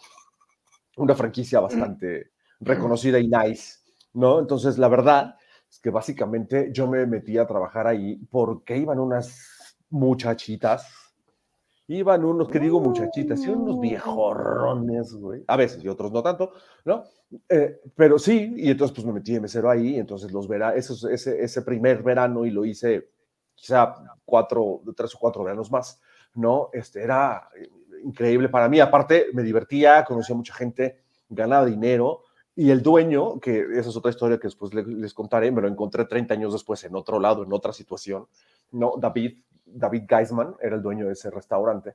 [0.97, 3.83] una franquicia bastante reconocida y nice
[4.15, 4.39] ¿no?
[4.39, 5.37] Entonces, la verdad
[5.71, 10.87] es que básicamente yo me metí a trabajar ahí porque iban unas muchachitas,
[11.89, 16.53] iban unos, que digo muchachitas, iban unos viejorrones, güey, a veces y otros no tanto,
[16.85, 17.05] ¿no?
[17.49, 20.95] Eh, pero sí, y entonces pues me metí de mesero ahí, entonces los verá, ese,
[21.13, 23.11] ese, ese primer verano y lo hice
[23.55, 26.01] quizá cuatro, tres o cuatro veranos más,
[26.35, 26.71] ¿no?
[26.73, 27.49] Este, era
[28.05, 32.23] increíble para mí, aparte me divertía, conocía mucha gente, ganaba dinero,
[32.55, 36.05] y el dueño, que esa es otra historia que después les, contaré, me lo encontré
[36.05, 38.27] 30 años después en otro lado, en otra situación,
[38.73, 38.95] ¿no?
[38.99, 41.95] David, David Geisman era el dueño de ese restaurante,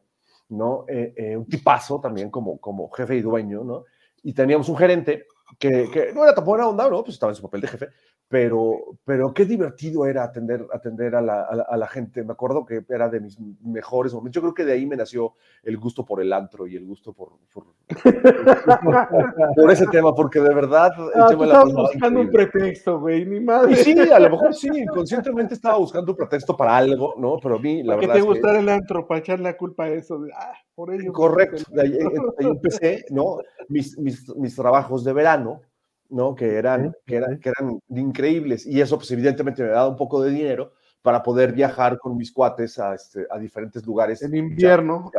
[0.50, 0.86] ¿no?
[0.88, 3.86] Eh, eh, un tipazo también como, como jefe y dueño, ¿no?
[4.24, 5.26] Y teníamos un gerente
[5.60, 7.04] que, que no era tan buena onda, ¿no?
[7.04, 7.88] Pues estaba en su papel de jefe,
[8.30, 12.26] pero, pero qué divertido era atender, atender a, la, a, la, gente.
[12.26, 14.36] Me acuerdo que era de mis mejores momentos.
[14.36, 17.14] Yo creo que de ahí me nació el gusto por el antro y el gusto
[17.14, 17.68] por, por,
[19.56, 20.92] por ese tema, porque de verdad...
[21.16, 23.72] Ah, estaba buscando un pretexto, güey, ni madre.
[23.72, 27.38] Y sí, a lo mejor sí, inconscientemente estaba buscando un pretexto para algo, ¿no?
[27.42, 28.14] Pero a mí, la verdad...
[28.14, 30.20] Que te gustara el antro, para echar la culpa a eso.
[30.20, 31.14] De, ah, por ello.
[31.14, 31.98] Correcto, ahí,
[32.40, 33.38] ahí, empecé, ¿no?
[33.70, 35.62] Mis, mis, mis trabajos de verano
[36.10, 36.36] ¿no?
[36.36, 38.66] Que eran, que, eran, que eran increíbles.
[38.66, 42.34] Y eso, pues evidentemente me daba un poco de dinero para poder viajar con mis
[42.34, 44.22] cuates a, este, a diferentes lugares.
[44.24, 45.10] En invierno.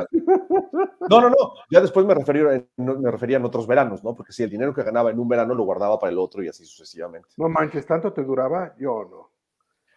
[1.08, 1.36] No, no, no.
[1.70, 4.14] Ya después me refería, me refería en otros veranos, ¿no?
[4.14, 6.48] Porque si el dinero que ganaba en un verano lo guardaba para el otro y
[6.48, 7.28] así sucesivamente.
[7.38, 8.74] No manches, ¿tanto te duraba?
[8.78, 9.30] Yo no.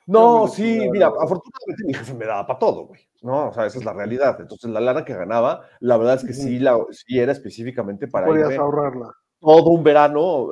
[0.08, 3.50] No, sí, mira, afortunadamente mi jefe me daba para todo, güey, ¿no?
[3.50, 4.38] O sea, esa es la realidad.
[4.40, 8.28] Entonces, la lana que ganaba, la verdad es que sí, la, sí era específicamente para...
[8.28, 10.50] Podías ahorrarla todo un verano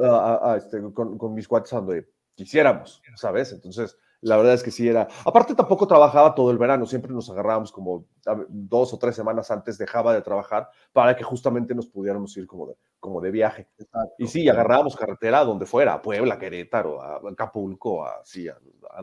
[0.56, 3.54] este, con, mis cuates donde quisiéramos, ¿sabes?
[3.54, 5.08] Entonces, la verdad es que sí era.
[5.24, 8.06] Aparte, tampoco trabajaba todo el verano, siempre nos agarrábamos como
[8.50, 12.68] dos o tres semanas antes, dejaba de trabajar para que justamente nos pudiéramos ir como
[12.68, 13.70] de, como de viaje.
[14.18, 18.58] y sí, agarrábamos carretera a donde fuera, a Puebla, Querétaro, a Acapulco, así, a,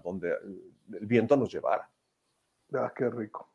[0.05, 0.33] donde
[0.93, 1.89] el viento nos llevara.
[2.75, 3.49] Ah, qué rico.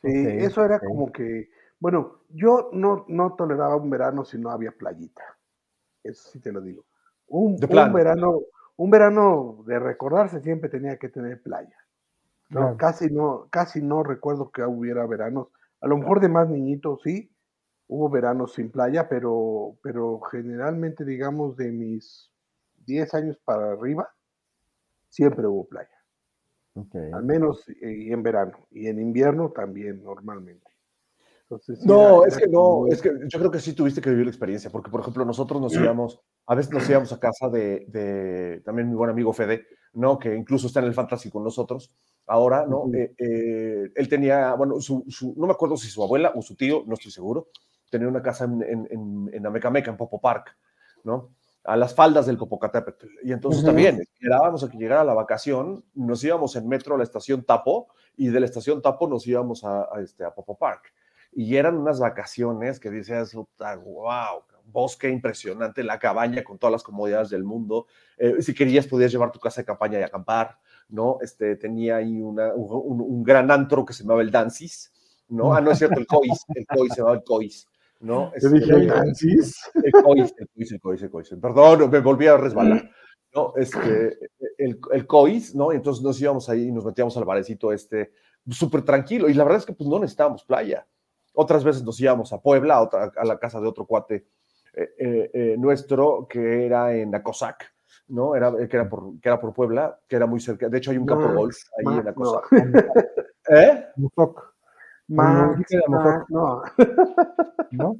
[0.00, 4.72] Sí, eso era como que bueno, yo no, no toleraba un verano si no había
[4.72, 5.22] playita.
[6.02, 6.84] Eso sí te lo digo.
[7.28, 8.40] Un, verano,
[8.76, 11.76] un verano de recordarse siempre tenía que tener playa.
[12.48, 15.48] No, casi no, casi no recuerdo que hubiera veranos.
[15.80, 17.30] A lo mejor de más niñitos sí,
[17.88, 22.32] hubo veranos sin playa, pero, pero generalmente, digamos, de mis
[22.86, 24.08] 10 años para arriba,
[25.10, 25.90] siempre hubo playa.
[27.12, 28.66] Al menos eh, en verano.
[28.70, 30.67] Y en invierno también, normalmente
[31.84, 34.70] no, es que no, es que yo creo que sí tuviste que vivir la experiencia,
[34.70, 38.88] porque por ejemplo nosotros nos íbamos, a veces nos íbamos a casa de, de también
[38.88, 40.18] mi buen amigo Fede, ¿no?
[40.18, 41.90] Que incluso está en el Fantasy con nosotros
[42.26, 42.84] ahora, ¿no?
[42.94, 45.04] Eh, eh, él tenía, bueno, su,
[45.36, 47.48] no me acuerdo si su abuela o su tío, no estoy seguro,
[47.90, 50.56] tenía una casa en, en, en, en Amecameca, en Popo Park,
[51.04, 51.30] ¿no?
[51.64, 53.06] a las faldas del Popocatépetl.
[53.22, 57.04] Y entonces también esperábamos a que llegara la vacación, nos íbamos en metro a la
[57.04, 60.94] estación Tapo y de la estación Tapo nos íbamos a, a este, a Popo Park
[61.32, 67.30] y eran unas vacaciones que decías, wow, bosque impresionante, la cabaña con todas las comodidades
[67.30, 67.86] del mundo.
[68.16, 71.18] Eh, si querías, podías llevar tu casa de campaña y acampar, ¿no?
[71.20, 74.92] Este, tenía ahí una, un, gran antro que se llamaba el Dancis,
[75.28, 75.54] ¿no?
[75.54, 77.66] Ah, no es cierto, el Cois, el Cois, se llamaba el Cois.
[78.00, 78.30] ¿No?
[78.32, 79.60] Este, dije el Dancis?
[79.74, 81.34] El Cois, el Cois, el Cois, el Cois.
[81.40, 82.88] Perdón, me volví a resbalar.
[83.34, 83.52] ¿no?
[83.56, 84.18] Este,
[84.56, 85.72] el, el COIS, ¿no?
[85.72, 88.12] Entonces nos íbamos ahí y nos metíamos al barecito este,
[88.50, 89.28] súper tranquilo.
[89.28, 90.86] Y la verdad es que pues no necesitábamos playa.
[91.40, 94.26] Otras veces nos íbamos a Puebla, a, otra, a la casa de otro cuate
[94.74, 97.64] eh, eh, eh, nuestro que era en Acosac,
[98.08, 98.34] ¿no?
[98.34, 100.68] Era, que, era por, que era por Puebla, que era muy cerca.
[100.68, 102.44] De hecho, hay un campo golf ahí en Acosac.
[103.50, 103.86] ¿Eh?
[103.94, 104.52] Musoc.
[105.06, 106.62] no.
[107.70, 107.96] ¿No?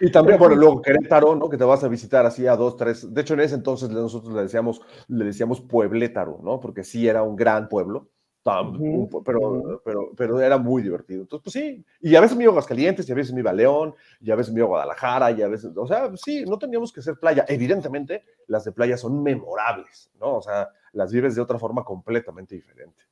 [0.00, 1.48] Y también, bueno, luego Querétaro, ¿no?
[1.48, 3.14] Que te vas a visitar así a dos, tres.
[3.14, 6.58] De hecho, en ese entonces nosotros le decíamos, le decíamos Pueblétaro, ¿no?
[6.58, 8.08] Porque sí era un gran pueblo
[8.44, 11.22] pero, pero, pero era muy divertido.
[11.22, 13.50] Entonces, pues sí, y a veces me iba a Aguascalientes, y a veces me iba
[13.50, 16.44] a León, y a veces me iba a Guadalajara, y a veces, o sea, sí,
[16.44, 17.44] no teníamos que ser playa.
[17.48, 20.36] Evidentemente, las de playa son memorables, ¿no?
[20.36, 23.02] O sea, las vives de otra forma completamente diferente.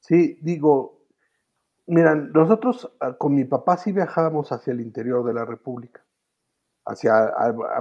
[0.00, 1.00] Sí, digo,
[1.86, 6.04] miran, nosotros ah, con mi papá sí viajábamos hacia el interior de la República,
[6.84, 7.32] hacia,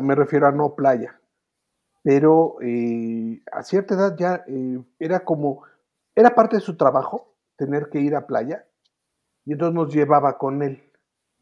[0.02, 1.20] me refiero a no playa,
[2.02, 5.64] pero eh, a cierta edad ya eh, era como
[6.16, 8.66] era parte de su trabajo tener que ir a playa
[9.46, 10.82] y entonces nos llevaba con él.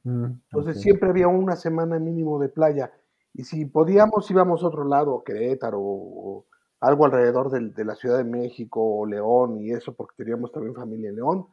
[0.03, 2.91] Mm, entonces siempre había una semana mínimo de playa
[3.33, 6.45] y si podíamos íbamos a otro lado, Querétaro o,
[6.81, 11.09] algo alrededor de, la Ciudad de México o León y eso porque teníamos también familia
[11.09, 11.47] en León,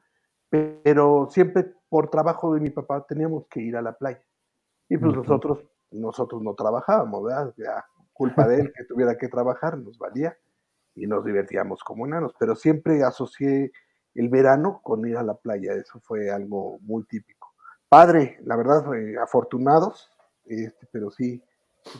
[0.51, 4.25] pero siempre por trabajo de mi papá teníamos que ir a la playa.
[4.89, 5.61] Y pues nosotros
[5.93, 7.55] nosotros no trabajábamos, ¿verdad?
[7.57, 10.37] Ya, culpa de él que tuviera que trabajar, nos valía
[10.95, 13.73] y nos divertíamos como enanos, pero siempre asocié
[14.15, 17.55] el verano con ir a la playa, eso fue algo muy típico.
[17.89, 20.11] Padre, la verdad, fue afortunados,
[20.45, 21.43] este, pero sí,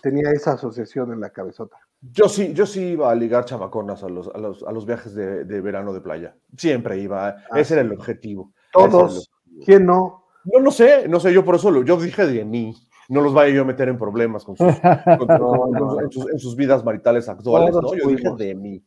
[0.03, 1.77] tenía esa asociación en la cabezota.
[2.01, 5.15] Yo sí, yo sí iba a ligar chamaconas a los, a los, a los viajes
[5.15, 6.35] de, de, verano de playa.
[6.57, 7.29] Siempre iba.
[7.51, 8.53] Ah, ese era el objetivo.
[8.73, 9.31] Todos.
[9.67, 10.25] ¿Quién no?
[10.45, 12.75] No, no sé, no sé, yo por eso lo, yo dije de mí.
[13.11, 14.81] No los vaya yo a meter en problemas con sus, con,
[16.01, 17.99] en, sus, en, sus, vidas maritales actuales, Todos ¿no?
[17.99, 18.85] Yo dije de mí.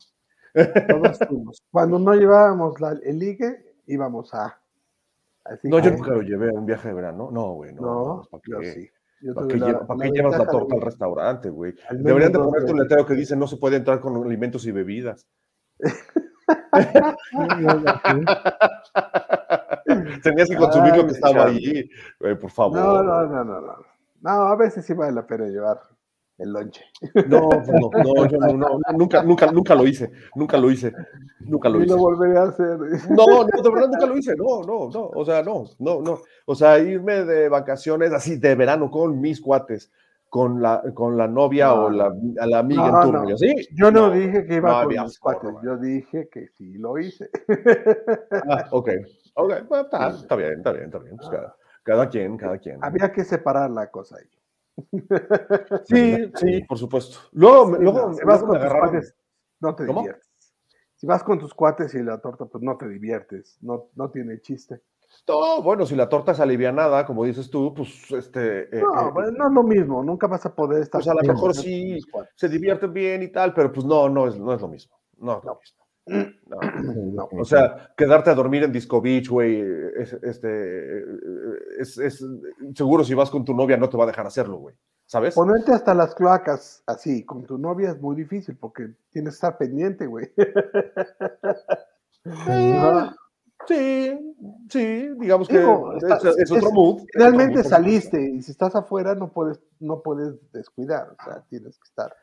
[0.88, 1.20] Todos.
[1.70, 4.58] Cuando no llevábamos la, el ligue, íbamos a.
[5.44, 5.84] Así no, que...
[5.84, 7.32] yo nunca lo llevé a un viaje de verano.
[7.32, 7.82] No, güey, no.
[7.82, 8.90] No, no yo sí.
[9.34, 11.74] ¿Para qué, la, ¿para qué llevas la torta al restaurante, güey?
[11.92, 15.28] Deberían de ponerte un letrero que dice no se puede entrar con alimentos y bebidas.
[20.24, 22.80] Tenías que consumir Ay, lo que estaba allí, güey, por favor.
[22.80, 23.93] No, no, no, no, no.
[24.24, 25.82] No, a veces sí vale la pena llevar
[26.38, 26.82] el lonche.
[27.28, 30.94] No, no, no, yo no, no, nunca, nunca, nunca lo hice, nunca lo hice,
[31.42, 31.94] nunca lo y hice.
[31.94, 32.78] lo volveré a hacer.
[33.10, 36.20] No, no, de verdad nunca lo hice, no, no, no, o sea, no, no, no.
[36.46, 39.92] O sea, irme de vacaciones así de verano con mis cuates,
[40.30, 43.38] con la, con la novia no, o la, a la amiga no, en turno, no.
[43.38, 43.54] ¿sí?
[43.76, 45.62] Yo no, dije que iba con mis cuates, forma.
[45.64, 47.30] yo dije que sí lo hice.
[48.50, 48.90] Ah, ok,
[49.36, 51.18] ok, bueno, está, está, bien, está bien, está bien.
[51.18, 52.84] Pues cada, cada quien, cada quien.
[52.84, 54.30] Había que separar la cosa ahí.
[55.86, 57.20] Sí, sí, por supuesto.
[57.34, 59.16] Luego, sí, luego, si vas luego con tus cuates,
[59.60, 60.00] no te ¿Cómo?
[60.02, 60.30] diviertes.
[60.96, 64.40] Si vas con tus cuates y la torta, pues no te diviertes, no, no tiene
[64.42, 64.82] chiste.
[65.28, 68.70] No, bueno, si la torta es alivianada, como dices tú, pues este.
[68.72, 71.00] No, eh, pues, no es lo mismo, nunca vas a poder estar.
[71.00, 72.00] Pues a lo mejor sí
[72.36, 74.98] se divierten bien y tal, pero pues no, no es, no es lo mismo.
[75.18, 75.83] No es lo mismo.
[76.06, 79.62] No, no, o sea, quedarte a dormir en Disco Beach, güey,
[79.98, 81.04] es, este,
[81.80, 82.26] es, es,
[82.76, 85.34] seguro si vas con tu novia no te va a dejar hacerlo, güey, ¿sabes?
[85.34, 89.58] Ponerte hasta las cloacas así, con tu novia es muy difícil porque tienes que estar
[89.58, 90.30] pendiente, güey.
[93.66, 94.36] Sí,
[94.70, 97.04] sí, digamos que Digo, es, está, es, otro mood.
[97.14, 101.44] Realmente otro mood, saliste y si estás afuera no puedes, no puedes descuidar, o sea,
[101.50, 102.14] tienes que estar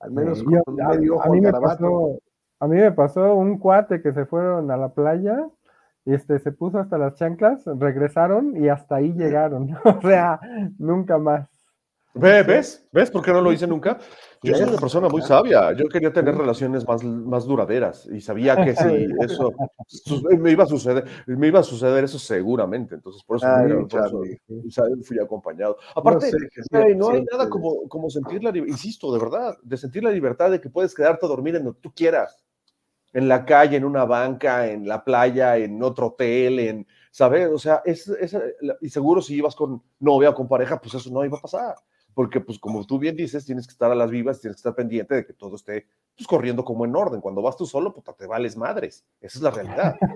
[0.00, 2.18] al menos Sí, con yo- un a, medio ojo a mí me pasó,
[2.62, 5.48] a mí me pasó un cuate que se fueron a la playa,
[6.04, 9.76] este se puso hasta las chanclas, regresaron y hasta ahí llegaron.
[9.84, 10.38] O sea,
[10.78, 11.48] nunca más.
[12.14, 12.86] Ve, ¿Ves?
[12.92, 13.98] ¿Ves por qué no lo hice nunca?
[14.44, 15.72] Yo soy una persona muy sabia.
[15.72, 19.52] Yo quería tener relaciones más, más duraderas y sabía que si eso
[20.38, 22.94] me iba a suceder, me iba a suceder eso seguramente.
[22.94, 24.70] Entonces, por eso, Ay, mira, por eso Charlie.
[24.70, 25.08] ¿sabes?
[25.08, 25.78] fui acompañado.
[25.96, 30.04] Aparte, sé no hay nada como, como sentir la libertad, insisto, de verdad, de sentir
[30.04, 32.44] la libertad de que puedes quedarte a dormir en donde tú quieras.
[33.12, 37.48] En la calle, en una banca, en la playa, en otro hotel, en, ¿sabes?
[37.50, 38.36] O sea, es, es-
[38.80, 41.74] y seguro si ibas con novia o con pareja, pues eso no iba a pasar.
[42.14, 44.74] Porque, pues, como tú bien dices, tienes que estar a las vivas, tienes que estar
[44.74, 47.22] pendiente de que todo esté pues, corriendo como en orden.
[47.22, 49.04] Cuando vas tú solo, puta, te vales madres.
[49.20, 49.96] Esa es la realidad.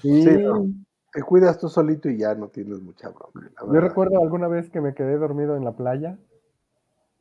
[0.00, 0.66] Sí, Sí, no.
[1.12, 3.40] Te cuidas tú solito y ya no tienes mucha bronca.
[3.66, 6.18] la Yo recuerdo alguna vez que me quedé dormido en la playa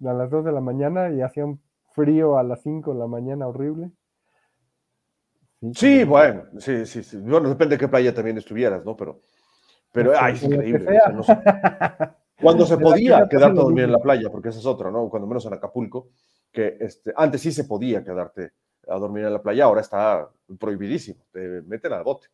[0.05, 1.59] a las 2 de la mañana y hacía un
[1.97, 3.89] frío a las 5 de la mañana horrible.
[5.73, 7.17] Sí, bueno, sí, sí, sí.
[7.17, 8.95] Bueno, depende de qué playa también estuvieras, ¿no?
[8.95, 9.21] Pero,
[9.91, 10.85] pero, ay, es increíble.
[10.87, 11.39] o sea, no sé.
[12.39, 15.09] Cuando se podía quedarte a dormir en la playa, porque esa es otra, ¿no?
[15.09, 16.09] Cuando menos en Acapulco,
[16.51, 18.51] que este, antes sí se podía quedarte
[18.87, 20.29] a dormir en la playa, ahora está
[20.59, 22.27] prohibidísimo, te meten al bote,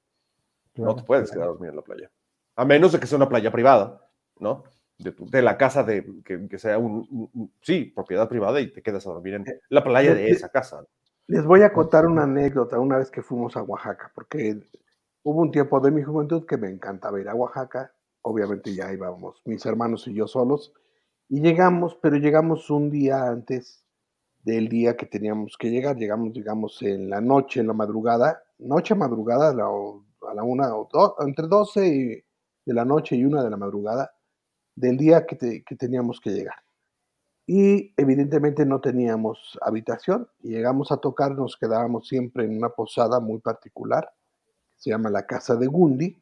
[0.76, 2.12] no te puedes quedar a dormir en la playa,
[2.58, 4.06] a menos de que sea una playa privada,
[4.40, 4.66] ¿no?
[4.98, 8.62] De, tu- de la casa de, que, que sea un, un- un- sí, propiedad privada
[8.62, 10.86] y te quedas a dormir en la playa de esa casa.
[11.28, 14.60] Les voy a contar una anécdota una vez que fuimos a Oaxaca, porque
[15.24, 17.92] hubo un tiempo de mi juventud que me encantaba ir a Oaxaca.
[18.22, 20.74] Obviamente ya íbamos mis hermanos y yo solos.
[21.28, 23.84] Y llegamos, pero llegamos un día antes
[24.44, 25.98] del día que teníamos que llegar.
[25.98, 28.44] Llegamos, llegamos en la noche, en la madrugada.
[28.60, 32.24] Noche, madrugada, a la, a la una o dos, entre 12 y-
[32.66, 34.12] de la noche y una de la madrugada
[34.76, 36.56] del día que, te- que teníamos que llegar
[37.46, 40.30] y evidentemente no teníamos habitación.
[40.42, 44.14] Y llegamos a tocar, nos quedábamos siempre en una posada muy particular,
[44.78, 46.18] se llama la Casa de Gundi,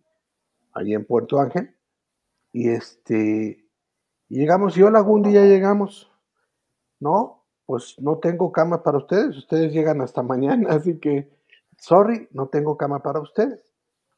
[0.73, 1.75] allí en Puerto Ángel.
[2.53, 3.65] Y este,
[4.29, 6.11] llegamos, y hola Gundi, ya llegamos.
[6.99, 11.29] No, pues no tengo cama para ustedes, ustedes llegan hasta mañana, así que,
[11.77, 13.59] sorry, no tengo cama para ustedes.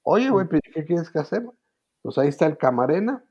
[0.04, 1.56] Oye, güey, ¿qué quieres que hacemos?
[2.02, 3.24] Pues ahí está el camarena,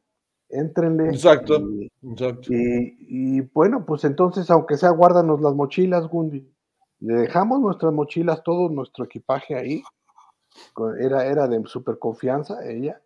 [0.52, 1.08] éntrenle.
[1.08, 2.52] Exacto, y- exacto.
[2.52, 6.48] y, y bueno, pues entonces, aunque sea, guárdanos las mochilas, Gundi.
[7.00, 9.82] Le dejamos nuestras mochilas, todo nuestro equipaje ahí.
[11.00, 13.02] Era, era de super confianza ella.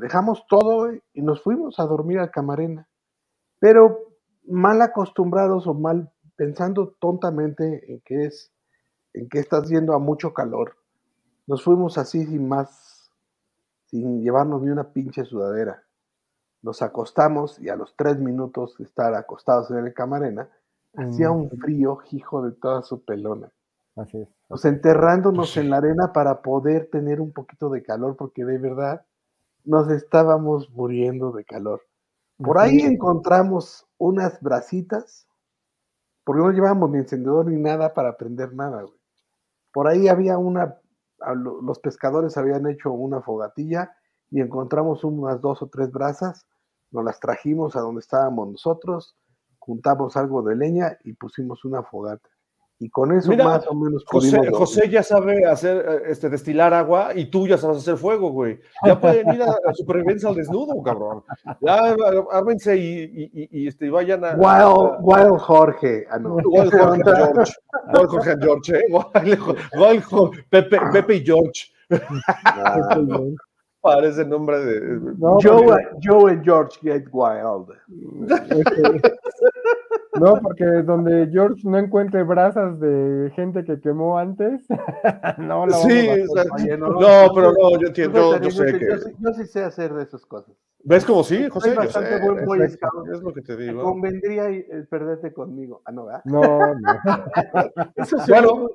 [0.00, 2.86] dejamos todo y nos fuimos a dormir a Camarena.
[3.60, 3.98] Pero
[4.46, 8.52] mal acostumbrados o mal pensando tontamente en que es
[9.14, 10.76] en que estás yendo a mucho calor.
[11.46, 13.10] Nos fuimos así sin más,
[13.86, 15.82] sin llevarnos ni una pinche sudadera.
[16.62, 20.48] Nos acostamos y a los tres minutos de estar acostados en el camarena,
[20.96, 23.50] hacía un frío, hijo de toda su pelona.
[23.96, 24.28] Así es.
[24.48, 28.58] O sea, enterrándonos en la arena para poder tener un poquito de calor, porque de
[28.58, 29.04] verdad
[29.64, 31.82] nos estábamos muriendo de calor.
[32.38, 35.26] Por ahí encontramos unas brasitas,
[36.24, 38.98] porque no llevábamos ni encendedor ni nada para prender nada, güey.
[39.72, 40.78] Por ahí había una,
[41.36, 43.97] los pescadores habían hecho una fogatilla
[44.30, 46.46] y encontramos unas dos o tres brasas,
[46.90, 49.16] nos las trajimos a donde estábamos nosotros,
[49.58, 52.28] juntamos algo de leña y pusimos una fogata.
[52.80, 57.10] Y con eso más o menos José, José, ya sabe hacer, eh, este, destilar agua
[57.12, 58.60] y tú ya sabes hacer fuego, güey.
[58.86, 61.24] Ya pueden ir a, la supervivencia al desnudo, cabrón.
[61.60, 61.96] Ya
[62.30, 64.34] ármense y, y, y, este, vayan a.
[64.36, 66.06] Wild, Wild Jorge.
[66.08, 66.36] Ah, no.
[66.36, 67.52] Wild Jorge George.
[67.92, 68.84] Wild Jorge George, ¿eh?
[69.76, 71.72] Wild, Jorge, Pepe, Pepe y George.
[73.80, 75.00] Parece el nombre de.
[75.18, 77.68] Joe, Joe and George get wild.
[80.18, 84.66] No, porque donde George no encuentre brasas de gente que quemó antes,
[85.38, 86.08] no la Sí,
[86.78, 86.98] no,
[87.34, 88.88] pero no, yo entiendo, yo, sé que...
[89.18, 90.54] Yo, sí sé hacer de esas cosas.
[90.84, 91.74] ¿Ves como sí, José?
[91.74, 93.82] Soy bastante buen boy es, es, lo que te digo.
[93.82, 94.44] convendría
[94.88, 95.82] perderte conmigo.
[95.84, 96.22] Ah, no, ¿verdad?
[96.24, 96.40] No,
[96.74, 96.74] no.
[97.96, 98.70] Eso sí bueno,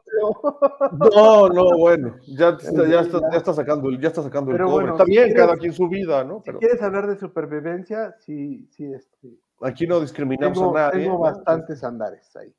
[1.00, 2.58] no, no, bueno, ya,
[2.90, 4.92] ya, está, ya está sacando, ya está sacando el cobre.
[4.92, 6.42] está bien, cada quien su vida, ¿no?
[6.44, 6.60] Pero...
[6.60, 11.04] Si quieres hablar de supervivencia, sí, sí, este Aquí no discriminamos a nadie.
[11.04, 12.54] Tengo bastantes andares ahí.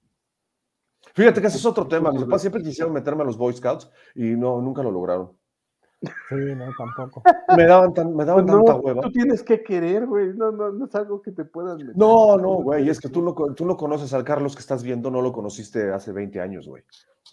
[1.12, 2.10] Fíjate que ese es otro tema.
[2.10, 5.36] Mis papás siempre quisieron meterme a los Boy Scouts y no, nunca lo lograron.
[6.28, 7.22] Sí, no, tampoco.
[7.56, 9.02] Me daban, tan, me daban pues tanta hueva.
[9.02, 10.34] Tú tienes que querer, güey.
[10.34, 11.96] No, no, no es algo que te puedas meter.
[11.96, 12.88] No, no, güey.
[12.88, 15.92] Es que tú no, tú no conoces al Carlos que estás viendo, no lo conociste
[15.92, 16.82] hace 20 años, güey.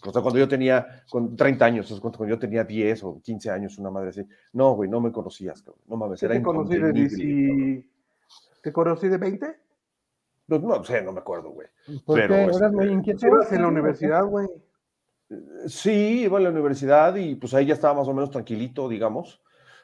[0.04, 3.78] O sea, cuando yo tenía con 30 años, cuando yo tenía 10 o 15 años,
[3.78, 4.26] una madre así.
[4.52, 5.82] No, güey, no me conocías, cabrón.
[5.86, 7.84] No mames, era te conocí de
[8.62, 9.46] ¿Te conocí de 20?
[10.48, 11.68] No, no sé, no me acuerdo, güey.
[12.04, 12.42] ¿Por Pero, qué?
[12.44, 13.26] ¿Eras muy este, inquieto?
[13.26, 14.48] Ibas en la universidad, güey.
[15.66, 19.42] Sí, iba a la universidad y pues ahí ya estaba más o menos tranquilito, digamos.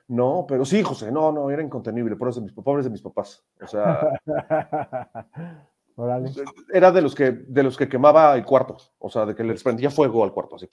[0.09, 3.03] No, pero sí, José, no, no, era incontenible, por eso de mis, pobres de mis
[3.03, 3.45] papás.
[3.61, 4.21] O sea,
[5.97, 6.31] Órale.
[6.73, 9.63] era de los que de los que quemaba el cuarto, o sea, de que les
[9.63, 10.69] prendía fuego al cuarto, así.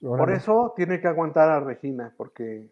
[0.00, 2.70] Por eso tiene que aguantar a Regina, porque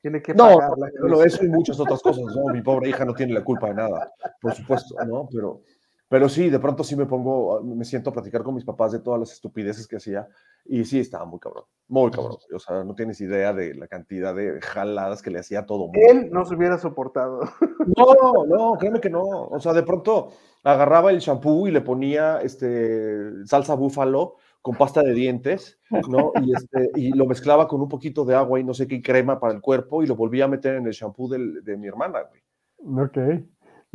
[0.00, 2.52] tiene que No, pagar la no, eso y muchas otras cosas, ¿no?
[2.52, 5.28] Mi pobre hija no tiene la culpa de nada, por supuesto, ¿no?
[5.30, 5.60] Pero,
[6.08, 9.00] pero sí, de pronto sí me pongo, me siento a platicar con mis papás de
[9.00, 10.28] todas las estupideces que hacía
[10.64, 12.38] y sí, estaba muy cabrón, muy cabrón.
[12.54, 15.86] O sea, no tienes idea de la cantidad de jaladas que le hacía a todo
[15.86, 15.98] mundo.
[16.08, 17.40] Él no se hubiera soportado.
[17.96, 19.22] No, no, créeme que no.
[19.22, 20.32] O sea, de pronto
[20.64, 25.78] agarraba el shampoo y le ponía este, salsa búfalo con pasta de dientes,
[26.08, 26.32] ¿no?
[26.42, 29.38] Y, este, y lo mezclaba con un poquito de agua y no sé qué crema
[29.38, 32.22] para el cuerpo y lo volvía a meter en el shampoo del, de mi hermana,
[32.28, 32.42] güey.
[33.04, 33.18] Ok.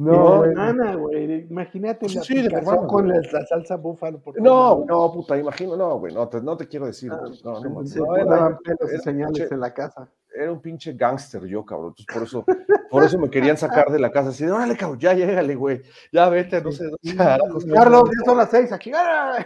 [0.01, 0.53] No, No, güey.
[0.55, 1.47] Nana, güey.
[1.49, 2.47] Imagínate Sí, la sí,
[2.87, 4.19] con la, salsa búfalo.
[4.19, 7.11] por No, no, puta, imagino, no, güey, no te, no te quiero decir.
[7.13, 10.09] Ah, no, no, No, daban era, pelos y señales pinche- en la casa.
[10.33, 11.93] era un pinche gángster yo, cabrón.
[11.97, 12.45] Entonces, por eso,
[12.89, 15.81] por eso me querían sacar de la casa así de, órale, cabrón, ya llégale, güey.
[16.11, 16.85] Ya vete, no sé
[17.15, 17.65] Carlos,
[18.09, 18.91] ya son las seis, aquí.
[18.95, 19.45] ¡ah!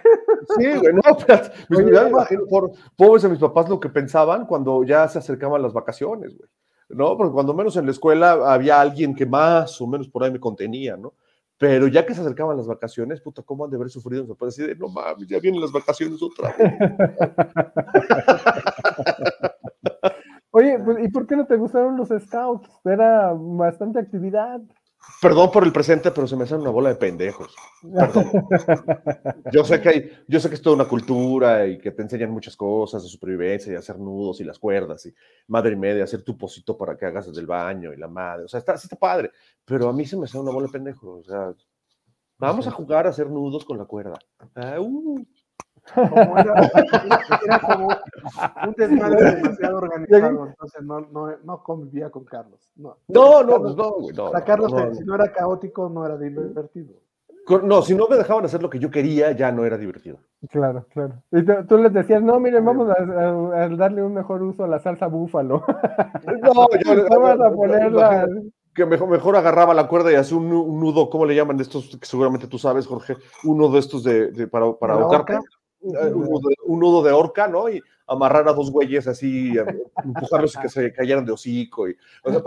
[0.57, 1.51] Sí, güey, no, espérate.
[1.69, 5.73] Me imagino por pobres de mis papás lo que pensaban cuando ya se acercaban las
[5.73, 6.49] vacaciones, güey.
[6.95, 7.17] ¿No?
[7.17, 10.39] Porque cuando menos en la escuela había alguien que más o menos por ahí me
[10.39, 11.13] contenía, ¿no?
[11.57, 14.53] Pero ya que se acercaban las vacaciones, puta, ¿cómo han de haber sufrido mis papás?
[14.53, 16.57] Así de, no mames, ya vienen las vacaciones otra vez.
[20.51, 22.69] Oye, pues, ¿y por qué no te gustaron los scouts?
[22.85, 24.61] Era bastante actividad.
[25.21, 27.55] Perdón por el presente, pero se me hacen una bola de pendejos.
[27.81, 28.47] Perdón.
[29.51, 32.31] Yo sé que hay, yo sé que es toda una cultura y que te enseñan
[32.31, 35.13] muchas cosas de supervivencia y hacer nudos y las cuerdas y
[35.47, 38.45] madre y media, hacer tu pocito para que hagas desde el baño y la madre.
[38.45, 39.31] O sea, está, sí está padre,
[39.63, 41.21] pero a mí se me hace una bola de pendejos.
[41.21, 41.53] O sea,
[42.37, 44.19] vamos a jugar a hacer nudos con la cuerda.
[44.53, 45.25] Ah, uh.
[45.93, 46.71] Como era,
[47.45, 52.59] era como un desmadre demasiado organizado, entonces no, no, no convivía con Carlos.
[52.75, 54.31] No, No, no, pues no, güey, no.
[54.31, 54.95] Para Carlos, no, no.
[54.95, 56.93] si no era caótico, no era divertido.
[57.63, 60.17] No, si no me dejaban hacer lo que yo quería, ya no era divertido.
[60.49, 61.13] Claro, claro.
[61.31, 64.63] Y tú, tú les decías, no, miren, vamos a, a- a darle un mejor uso
[64.63, 65.63] a la salsa búfalo.
[66.41, 68.27] No, yo No vas a ponerla.
[68.73, 71.59] que mejor, mejor agarraba la cuerda y hacía un, nu- un nudo, ¿cómo le llaman
[71.59, 71.95] estos?
[71.97, 75.37] Que seguramente tú sabes, Jorge, uno de estos de, de- para, para ¿La ahorcarte.
[75.85, 77.69] Eh, un, nudo de, orca, ¿no?
[77.69, 79.53] Y amarrar a dos güeyes así,
[80.03, 81.87] empujarlos y que se cayeran de hocico.
[81.87, 82.41] Y, o sea,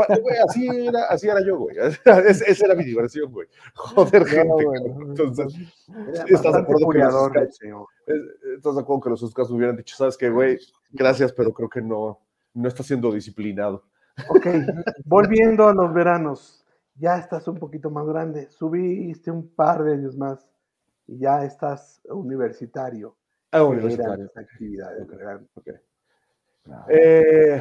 [0.48, 1.76] así, era, así era yo, güey.
[2.28, 3.48] esa era mi diversión, güey.
[3.74, 4.64] Joder, gente.
[5.00, 5.54] Entonces,
[6.26, 7.60] ¿estás de acuerdo que los
[8.56, 10.58] ¿Estás de acuerdo que los Oscars hubieran dicho, sabes qué, güey?
[10.90, 12.20] Gracias, pero creo que no,
[12.54, 13.84] no está siendo disciplinado.
[14.28, 14.46] Ok,
[15.04, 16.64] volviendo a los veranos,
[16.96, 20.48] ya estás un poquito más grande, subiste un par de años más
[21.06, 23.16] y ya estás universitario.
[23.50, 23.62] Ah,
[24.34, 25.08] actividades.
[25.54, 25.74] Okay.
[26.90, 27.60] Eh,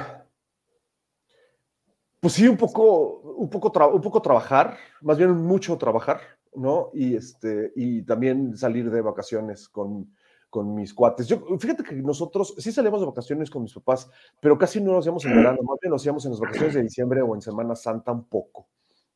[2.20, 6.20] pues sí, un poco, un poco, un poco trabajar, más bien mucho trabajar,
[6.56, 6.90] ¿no?
[6.94, 10.12] Y, este, y también salir de vacaciones con,
[10.50, 11.28] con mis cuates.
[11.28, 14.10] Yo, fíjate que nosotros sí salimos de vacaciones con mis papás,
[14.42, 16.84] pero casi no lo hacíamos en verano, más bien lo hacíamos en las vacaciones de
[16.84, 18.68] diciembre o en Semana Santa un poco,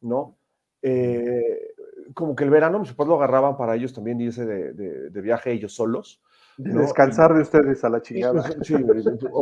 [0.02, 0.38] ¿no?
[0.82, 1.74] Eh,
[2.14, 4.74] como que el verano mis papás lo agarraban para ellos también irse de,
[5.10, 6.22] de, viaje ellos solos.
[6.58, 8.44] Descansar de ustedes a la chingada.
[8.64, 8.76] Sí,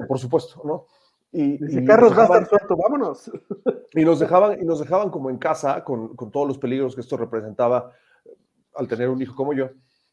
[0.08, 0.86] por supuesto, ¿no?
[1.32, 3.32] Y, y Carlos va a estar suelto, vámonos.
[3.94, 7.02] Y nos dejaban, y nos dejaban como en casa con, con todos los peligros que
[7.02, 7.92] esto representaba
[8.76, 9.70] al tener un hijo como yo.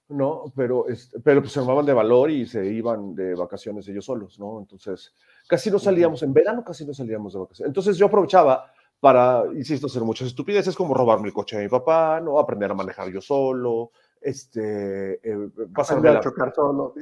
[0.08, 0.52] ¿no?
[0.54, 4.38] Pero, este, pero pues se armaban de valor y se iban de vacaciones ellos solos,
[4.38, 4.60] ¿no?
[4.60, 5.12] Entonces,
[5.48, 7.70] casi no salíamos, en verano casi no salíamos de vacaciones.
[7.70, 8.70] Entonces yo aprovechaba
[9.00, 12.38] para, insisto, hacer muchas estupideces como robarme el coche de mi papá, ¿no?
[12.38, 13.90] Aprender a manejar yo solo,
[14.20, 16.94] este, eh, pasarme a chocar solo.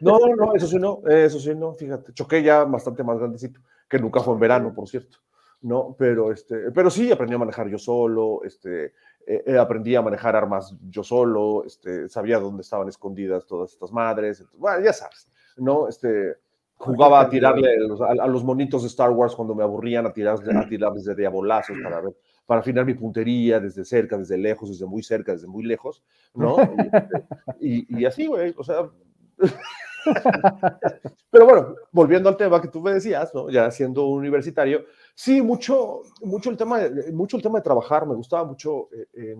[0.00, 3.98] No, no, eso sí no, eso sí no, fíjate, choqué ya bastante más grandecito, que
[3.98, 5.18] nunca fue en verano, por cierto.
[5.62, 5.96] ¿no?
[5.98, 8.86] Pero, este, pero sí, aprendí a manejar yo solo, este,
[9.26, 13.90] eh, eh, aprendí a manejar armas yo solo, este, sabía dónde estaban escondidas todas estas
[13.92, 15.88] madres, bueno, ya sabes, ¿no?
[15.88, 16.36] Este,
[16.76, 17.76] jugaba a tirarle
[18.20, 21.76] a, los monitos de Star Wars cuando me aburrían, a, tirar, a tirarles de diabolazos
[21.82, 22.14] para ver,
[22.46, 26.02] para afinar mi puntería desde cerca, desde lejos, desde muy cerca, desde muy lejos,
[26.34, 26.56] ¿no?
[27.60, 28.88] Y, este, y así, güey, o sea...
[31.30, 33.50] Pero bueno, volviendo al tema que tú me decías, ¿no?
[33.50, 34.84] Ya siendo universitario,
[35.14, 39.36] sí, mucho, mucho, el tema de, mucho el tema de trabajar, me gustaba mucho eh,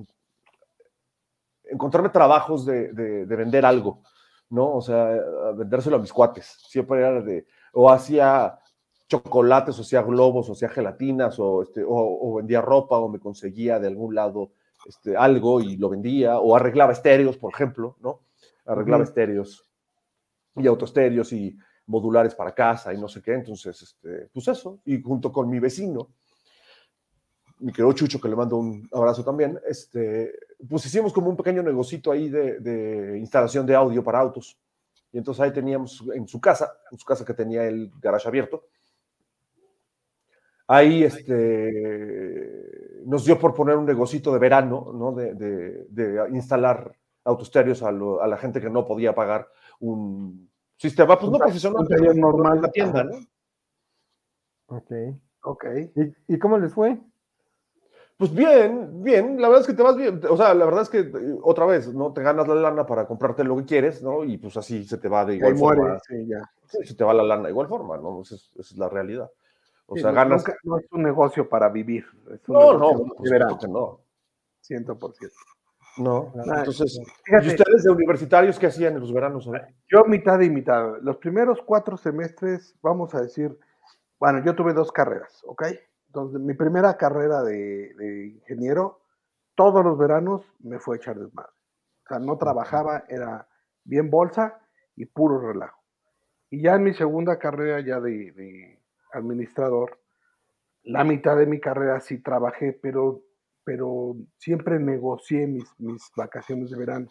[1.64, 4.02] encontrarme trabajos de, de, vender algo,
[4.50, 4.74] ¿no?
[4.74, 5.08] O sea,
[5.54, 8.58] vendérselo a mis cuates, siempre era de, o hacía
[9.08, 13.78] chocolates, o hacía globos, o hacía gelatinas, o, este, o, vendía ropa, o me conseguía
[13.78, 14.50] de algún lado
[14.86, 18.20] este, algo y lo vendía, o arreglaba estéreos, por ejemplo, ¿no?
[18.64, 19.64] Arreglaba estéreos
[20.56, 23.34] y autoestéreos y modulares para casa y no sé qué.
[23.34, 26.08] Entonces, este, pues eso, y junto con mi vecino,
[27.58, 30.32] mi querido Chucho, que le mando un abrazo también, este,
[30.68, 34.58] pues hicimos como un pequeño negocito ahí de, instalación de audio para autos.
[35.12, 38.64] Y entonces ahí teníamos en su casa, en su casa que tenía el garage abierto,
[40.66, 42.52] ahí este,
[43.04, 45.12] nos dio por poner un negocito de verano, ¿no?
[45.12, 46.92] De, de, instalar
[47.24, 49.48] autoestéreos a, a, la gente que no podía pagar
[49.80, 53.16] un sistema, pues no profesional, pero normal la tienda, ¿no?
[54.68, 54.92] Ok.
[55.42, 55.64] Ok.
[56.26, 56.98] ¿Y, cómo les fue?
[58.16, 60.88] Pues bien, bien, la verdad es que te vas bien, o sea, la verdad es
[60.88, 61.12] que
[61.42, 62.12] otra vez, ¿no?
[62.12, 64.24] Te ganas la lana para comprarte lo que quieres, ¿no?
[64.24, 65.98] Y pues así se te va de igual forma.
[66.00, 66.40] sí, ya.
[66.66, 68.22] se te va la lana de igual forma, ¿no?
[68.22, 69.30] Esa es, la realidad.
[69.86, 70.44] O sea, ganas.
[70.64, 72.04] no es un negocio para vivir.
[72.48, 73.30] no, no, pues,
[73.60, 74.00] que no.
[74.68, 75.32] 100%.
[75.98, 79.48] No, entonces, ¿y ustedes de universitarios qué hacían en los veranos?
[79.88, 80.98] Yo mitad y mitad.
[81.00, 83.58] Los primeros cuatro semestres, vamos a decir,
[84.18, 85.64] bueno, yo tuve dos carreras, ¿ok?
[86.08, 89.00] Entonces, mi primera carrera de, ingeniero,
[89.54, 91.52] todos los veranos me fue a echar desmadre.
[92.04, 93.48] O sea, no trabajaba, era
[93.84, 94.60] bien bolsa
[94.96, 95.80] y puro relajo.
[96.50, 98.80] Y ya en mi segunda carrera, ya de, de
[99.12, 99.98] administrador,
[100.84, 103.22] la mitad de mi carrera sí trabajé, pero
[103.66, 107.10] pero siempre negocié mis, mis vacaciones de verano.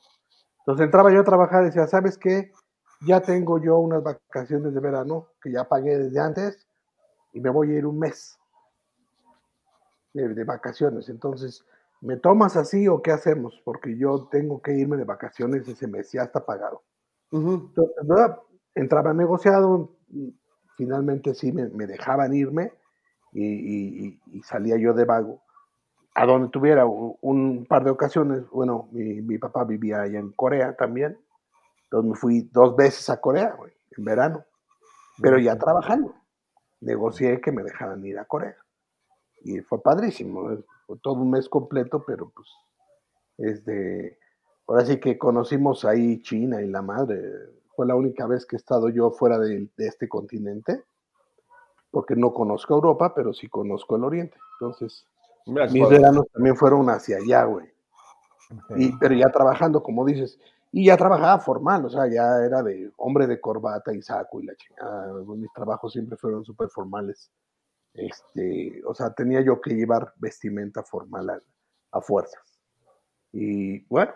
[0.60, 2.54] Entonces entraba yo a trabajar y decía, ¿sabes qué?
[3.06, 6.66] Ya tengo yo unas vacaciones de verano que ya pagué desde antes
[7.34, 8.40] y me voy a ir un mes
[10.14, 11.10] de, vacaciones.
[11.10, 11.66] Entonces,
[12.00, 13.62] ¿me tomas así o qué hacemos?
[13.66, 16.84] Porque yo tengo que irme de vacaciones ese mes, ya está pagado.
[17.32, 17.94] Entonces,
[18.76, 19.92] entraba negociado,
[20.76, 22.72] finalmente sí me, dejaban irme
[23.34, 25.42] y, salía yo de vago
[26.14, 28.50] a donde tuviera un par de ocasiones.
[28.50, 31.18] Bueno, mi, papá vivía allá en Corea también.
[31.84, 33.56] Entonces me fui dos veces a Corea,
[33.98, 34.46] en verano.
[35.22, 36.16] Pero ya trabajando.
[36.80, 38.56] Negocié que me dejaran ir a Corea.
[39.44, 40.50] Y fue padrísimo.
[41.02, 42.48] Todo un mes completo, pero pues
[43.38, 44.18] es de...
[44.68, 47.22] Ahora sí que conocimos ahí China y la madre.
[47.76, 50.84] Fue la única vez que he estado yo fuera de, de este continente.
[51.92, 54.38] Porque no conozco Europa, pero sí conozco el Oriente.
[54.60, 55.08] Entonces,
[55.46, 57.68] mis veranos también fueron hacia allá, güey.
[59.00, 60.40] pero ya trabajando, como dices.
[60.72, 64.46] Y ya trabajaba formal, o sea, ya era de hombre de corbata y saco y
[64.46, 65.14] la chingada.
[65.24, 67.32] Mis trabajos siempre fueron súper formales.
[67.94, 71.42] Este, o sea, tenía yo que llevar vestimenta formal a,
[71.92, 72.60] a fuerzas.
[73.32, 74.12] Y bueno,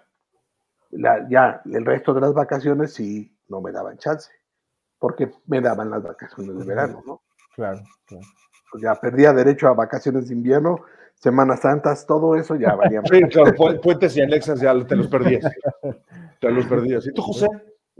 [0.91, 4.31] ya el resto de las vacaciones sí no me daban chance,
[4.97, 7.21] porque me daban las vacaciones de verano, ¿no?
[7.55, 8.25] Claro, claro.
[8.71, 10.77] Pues ya perdía derecho a vacaciones de invierno,
[11.15, 13.01] Semanas Santas, todo eso ya valía.
[13.03, 15.51] Sí, claro, puentes y anexas ya te los perdías.
[16.39, 17.05] te los perdías.
[17.07, 17.47] ¿Y tú, José?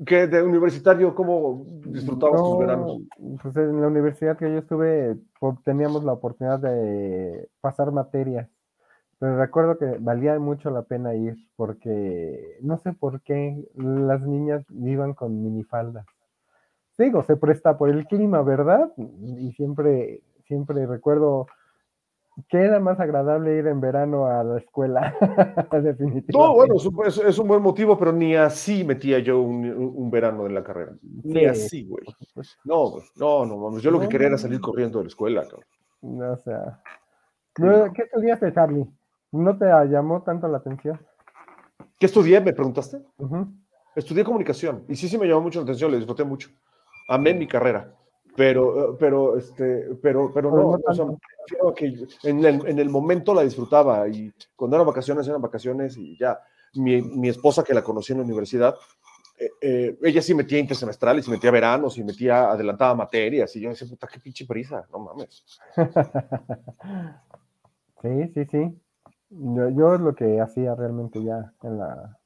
[0.05, 3.01] ¿Qué de universitario, cómo disfrutabas tus veranos?
[3.43, 5.17] Pues en la universidad que yo estuve,
[5.65, 8.47] teníamos la oportunidad de pasar materias
[9.19, 14.65] pero recuerdo que valía mucho la pena ir porque no sé por qué las niñas
[14.69, 16.05] iban con minifaldas.
[16.97, 18.91] Digo, se presta por el clima, ¿verdad?
[19.37, 21.47] Y siempre, siempre recuerdo
[22.47, 25.13] que era más agradable ir en verano a la escuela,
[25.71, 26.31] definitivamente.
[26.37, 30.63] No, bueno, es, un buen motivo, pero ni así metía yo un, verano en la
[30.63, 30.93] carrera.
[31.23, 32.05] Ni así, güey.
[32.63, 35.65] No, no, no, yo lo que quería era salir corriendo de la escuela, cabrón.
[36.01, 36.81] No, o sea.
[37.55, 38.87] ¿Qué estudiaste, Charlie?
[39.31, 40.99] ¿No te llamó tanto la atención?
[41.99, 42.41] ¿Qué estudié?
[42.41, 43.01] ¿Me preguntaste?
[43.95, 46.49] Estudié comunicación y sí, sí me llamó mucho la atención, le disfruté mucho.
[47.07, 47.93] Amé mi carrera,
[48.35, 51.05] pero, pero, este, pero, pero no, o sea,
[51.75, 56.17] que en el, en el, momento la disfrutaba y cuando eran vacaciones eran vacaciones y
[56.17, 56.39] ya.
[56.75, 58.75] Mi, mi esposa que la conocí en la universidad,
[59.39, 63.69] eh, eh, ella sí metía intersemestrales, y metía veranos, y metía adelantada materias, y yo
[63.69, 65.45] decía, puta, qué pinche prisa, no mames.
[68.01, 68.81] sí, sí, sí.
[69.31, 72.17] Yo, es lo que hacía realmente ya en la,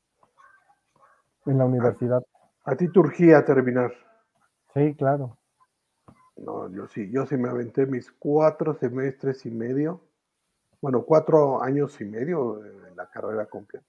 [1.46, 2.24] en la universidad.
[2.64, 3.92] ¿A, ti turgía terminar?
[4.74, 5.38] Sí, claro.
[6.38, 10.02] No, yo sí, yo sí me aventé mis cuatro semestres y medio,
[10.82, 13.86] bueno, cuatro años y medio en la carrera completa.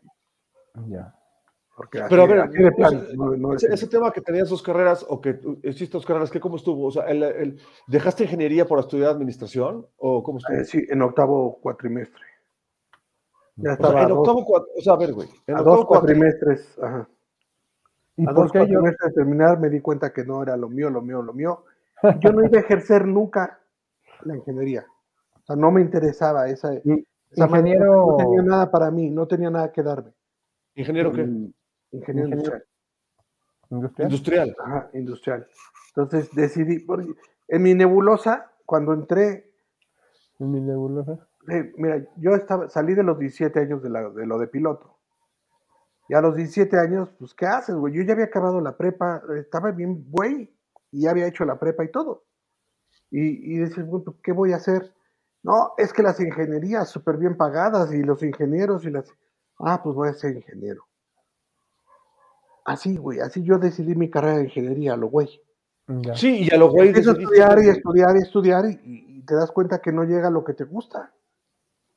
[0.89, 1.15] Ya.
[1.77, 2.51] Porque Pero a ver,
[3.71, 6.87] ese, tema que tenías dos carreras o que hiciste dos carreras, ¿qué cómo estuvo?
[6.87, 10.57] O sea, el, ¿dejaste ingeniería por estudiar administración o cómo estuvo?
[10.57, 12.34] Eh, sí, en octavo cuatrimestre.
[13.57, 15.29] Ya estaba en octavo o sea, a ver, güey.
[15.47, 17.09] En a dos cuatrimestres, ajá.
[18.17, 21.03] ¿Y a dos cuatrimestres de terminar me di cuenta que no era lo mío, lo
[21.03, 21.65] mío, lo mío.
[22.21, 23.61] Yo no iba a ejercer nunca
[24.23, 24.85] la ingeniería.
[25.43, 28.07] O sea, no me interesaba esa, esa ingeniero...
[28.11, 30.13] no tenía nada para mí, no tenía nada que darme.
[30.75, 31.23] ¿Ingeniero qué?
[31.93, 32.65] Ingeniero, industrial.
[33.71, 34.11] industrial.
[34.11, 34.57] Industrial.
[34.59, 35.47] Ajá, industrial.
[35.89, 36.85] Entonces decidí,
[37.49, 39.53] en mi nebulosa, cuando entré.
[40.41, 41.27] ¿En mi nebulosa?
[41.47, 43.91] Mira, yo estaba, salí de los 17 años de,
[44.27, 44.99] lo de piloto.
[46.09, 47.95] Y a los 17 años, pues, ¿qué haces, güey?
[47.95, 50.55] Yo ya había acabado la prepa, estaba bien, güey,
[50.91, 52.25] y ya había hecho la prepa y todo.
[53.11, 54.93] Y, y dices, bueno, ¿qué voy a hacer?
[55.45, 59.13] No, es que las ingenierías súper bien pagadas y los ingenieros y las...
[59.59, 60.87] Ah, pues voy a ser ingeniero.
[62.65, 65.29] Así, güey, así yo decidí mi carrera de ingeniería, lo güey.
[66.15, 66.89] Sí, y a lo güey...
[66.89, 70.65] estudiar y estudiar y estudiar y, te das cuenta que no llega lo que te
[70.65, 71.13] gusta.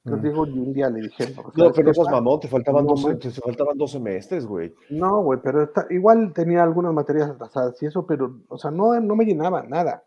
[0.07, 0.33] Entonces mm.
[0.33, 1.33] digo, un día le dije.
[1.55, 4.73] No, pero no mamón, te faltaban, dos, te faltaban dos semestres, güey.
[4.89, 9.15] No, güey, pero igual tenía algunas materias atrasadas y eso, pero, o sea, no, no
[9.17, 10.03] me llenaba nada.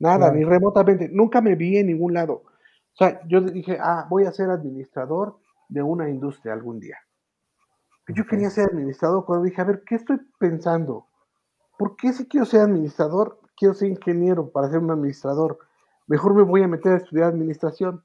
[0.00, 1.08] Nada, ni remotamente.
[1.10, 2.34] Nunca me vi en ningún lado.
[2.34, 5.38] O sea, yo dije, ah, voy a ser administrador
[5.68, 6.96] de una industria algún día.
[8.08, 11.06] Yo quería ser administrador cuando dije, a ver, ¿qué estoy pensando?
[11.78, 15.58] ¿Por qué si quiero ser administrador, quiero ser ingeniero para ser un administrador?
[16.08, 18.02] Mejor me voy a meter a estudiar administración.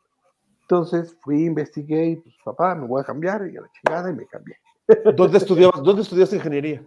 [0.71, 4.13] Entonces fui, investigué y pues papá, me voy a cambiar y a la chingada y
[4.13, 4.55] me cambié.
[5.17, 6.81] ¿Dónde estudiabas, dónde estudiaste ingeniería?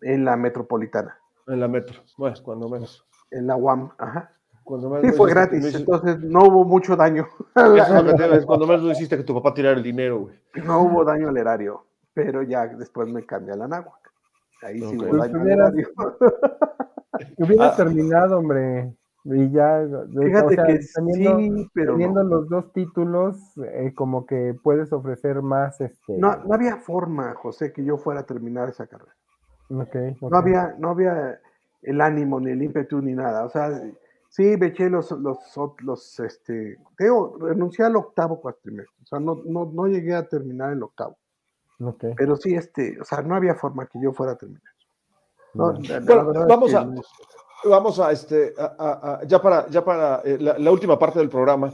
[0.00, 1.16] En la metropolitana.
[1.46, 3.06] En la metro, bueno, cuando menos.
[3.30, 4.32] En la UAM, ajá.
[4.64, 7.28] Cuando menos sí, fue gratis, entonces no hubo mucho daño.
[7.54, 10.34] cuando menos lo hiciste que tu papá tirara el dinero, güey.
[10.64, 14.12] No hubo daño al erario, pero ya después me cambié a la náhuac.
[14.62, 15.88] Ahí sí hubo daño al erario.
[17.38, 17.76] Hubieras ah.
[17.76, 18.92] terminado, hombre.
[19.24, 19.86] Y ya,
[20.20, 25.80] Fíjate que teniendo, sí, pero teniendo los dos títulos, eh, como que puedes ofrecer más.
[25.80, 26.18] Este...
[26.18, 29.14] No, no había forma, José, que yo fuera a terminar esa carrera.
[29.70, 31.40] Okay, No, había, no había
[31.82, 33.44] el ánimo, ni el ímpetu, ni nada.
[33.44, 33.70] O sea,
[34.28, 35.38] sí, me eché los, los,
[35.80, 39.02] los este, digo, renuncié al octavo cuatrimestre.
[39.04, 41.16] O sea, no, no, no llegué a terminar el octavo.
[41.80, 42.12] Okay.
[42.16, 44.62] Pero sí, este, o sea, no había forma que yo fuera a terminar.
[45.54, 45.74] No,
[46.48, 46.88] vamos a
[47.64, 48.54] vamos a este,
[49.26, 51.72] ya para, ya para eh, la, última parte del programa,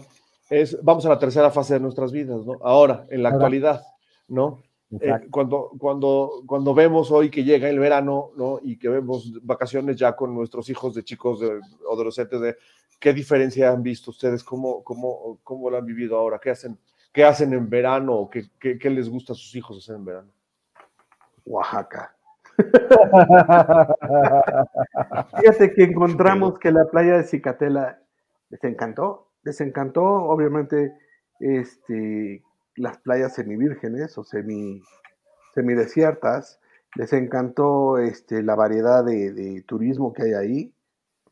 [0.50, 2.58] es, vamos a la tercera fase de nuestras vidas, ¿no?
[2.62, 3.82] Ahora, en la actualidad,
[4.28, 4.62] ¿no?
[4.90, 8.58] Eh, cuando, cuando, cuando vemos hoy que llega el verano, ¿no?
[8.62, 12.56] Y que vemos vacaciones ya con nuestros hijos de chicos de, o adolescentes, de,
[12.98, 14.42] ¿qué diferencia han visto ustedes?
[14.42, 16.38] ¿Cómo, cómo, cómo lo han vivido ahora?
[16.42, 16.78] ¿Qué hacen,
[17.12, 18.30] qué hacen en verano?
[18.32, 20.32] ¿Qué, qué, qué les gusta a sus hijos hacer en verano?
[21.44, 22.17] Oaxaca.
[25.40, 28.00] Fíjate que encontramos que la playa de Cicatela
[28.50, 30.94] les encantó, les encantó, obviamente,
[31.40, 32.42] este,
[32.74, 34.82] las playas semivírgenes o semi,
[35.54, 36.60] semidesiertas,
[36.96, 40.74] les encantó este, la variedad de, turismo que hay ahí,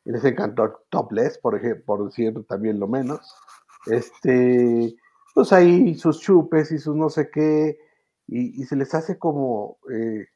[0.04, 3.34] les encantó topless, por ejemplo, por decir también lo menos,
[3.86, 4.94] este,
[5.34, 7.78] pues ahí sus chupes y sus no sé qué,
[8.28, 10.26] y, se les hace como, eh,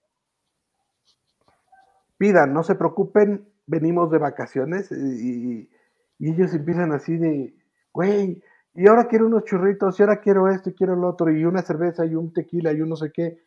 [2.20, 5.70] pidan, no se preocupen, venimos de vacaciones y,
[6.18, 7.54] y ellos empiezan así de,
[7.94, 8.42] güey,
[8.74, 11.62] y ahora quiero unos churritos, y ahora quiero esto, y quiero lo otro, y una
[11.62, 13.38] cerveza, y un tequila, y un no sé qué.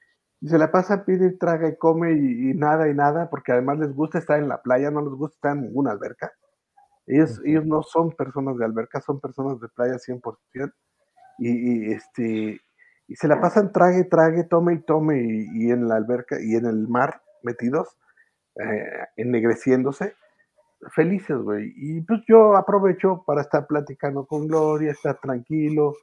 [0.42, 3.94] Y se la pasa, pide, traga y come, y, nada, y nada, porque además les
[3.94, 6.34] gusta estar en la playa, no les gusta estar en ninguna alberca.
[7.06, 10.74] Ellos, ellos no son personas de alberca, son personas de playa 100%.
[11.38, 12.60] Y, y este,
[13.08, 15.22] y se la pasan, trague, trague, tome y tome,
[15.54, 17.96] y, en la alberca, y en el mar, metidos,
[18.56, 20.16] eh, ennegreciéndose
[20.92, 21.74] felices, güey.
[21.76, 25.94] Y pues yo aprovecho para estar platicando con Gloria, estar tranquilo.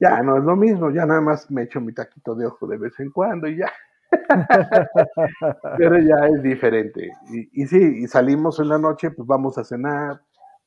[0.00, 2.76] Ya no es lo mismo, ya nada más me echo mi taquito de ojo de
[2.76, 3.72] vez en cuando y ya.
[5.78, 7.10] Pero ya es diferente.
[7.30, 10.20] Y, y, sí, y salimos en la noche, pues vamos a cenar,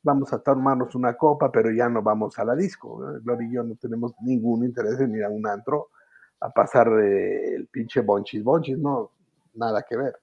[0.03, 2.97] vamos a tomarnos una copa, pero ya no vamos a la disco.
[3.23, 5.89] Gloria y yo no tenemos ningún interés en ir a un antro
[6.39, 9.11] a pasar el pinche bonchis, bonchis, no,
[9.53, 10.15] nada que ver.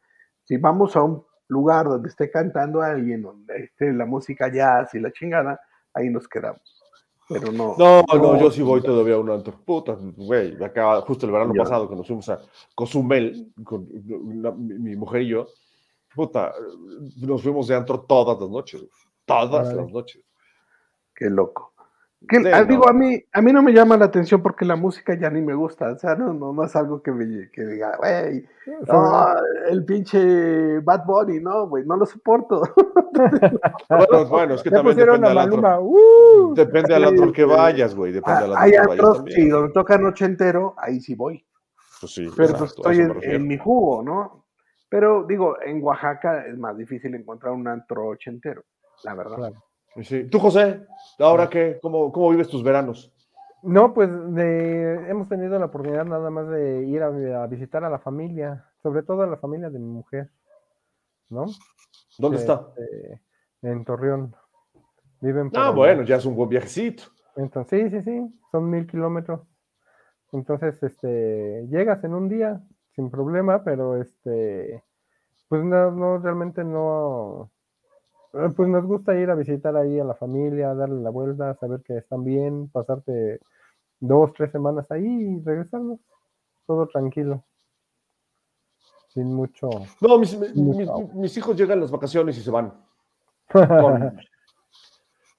[0.49, 4.99] Si vamos a un lugar donde esté cantando alguien, donde esté la música jazz y
[4.99, 5.61] la chingada,
[5.93, 6.63] ahí nos quedamos.
[7.29, 7.75] Pero no.
[7.77, 9.53] No, no, yo sí voy todavía a un antro.
[9.63, 12.41] Puta, güey, acá justo el verano pasado que nos fuimos a
[12.75, 13.87] Cozumel con
[14.57, 15.49] mi, mujer y yo.
[16.15, 16.55] Puta,
[17.19, 18.83] nos fuimos de antro todas las noches.
[19.27, 20.23] Todas las noches.
[21.15, 21.75] Qué loco.
[22.53, 25.31] Ah, digo, a mí, a mí no me llama la atención porque la música ya
[25.31, 28.45] ni me gusta, o sea, no, no, es algo que me que diga, güey,
[29.71, 32.63] el pinche Bad Bunny, no, güey, no lo soporto.
[33.89, 35.81] bueno, bueno, es que también depende al otro.
[35.81, 39.97] Uh, depende al otro que vayas, güey, depende al otro Hay otros, sí, donde toca
[39.97, 41.47] noche entero, ahí sí voy.
[42.01, 44.45] Pues sí, Pero pues estoy en, mi jugo, ¿no?
[44.89, 48.65] Pero digo, en Oaxaca es más difícil encontrar un antro ochentero,
[49.05, 49.37] la verdad.
[49.37, 49.68] Claro.
[50.31, 50.87] Tú, José,
[51.19, 51.79] ¿ahora qué?
[51.83, 53.13] ¿Cómo, ¿Cómo vives tus veranos?
[53.63, 58.65] No, pues hemos tenido la oportunidad nada más de ir a, visitar a la familia,
[58.83, 60.31] sobre todo a la familia de mi mujer,
[61.29, 61.47] ¿no?
[62.19, 62.69] ¿Dónde está?
[62.77, 63.21] Este,
[63.63, 64.35] en Torreón.
[65.21, 67.05] Viven ah, bueno, ya es un buen viajecito.
[67.35, 69.41] Entonces, sí, sí, sí, son mil kilómetros.
[70.33, 72.61] Entonces, este, llegas en un día
[72.95, 74.85] sin problema, pero este,
[75.49, 77.51] pues no, no realmente no,
[78.33, 81.99] pues nos gusta ir a visitar ahí a la familia, darle la vuelta, saber que
[81.99, 83.41] están bien, pasarte
[84.01, 85.99] dos, tres semanas ahí y regresarnos.
[86.67, 87.45] Todo tranquilo.
[89.09, 89.71] Sin mucho.
[90.01, 92.73] No, mis, hijos llegan las vacaciones y se van.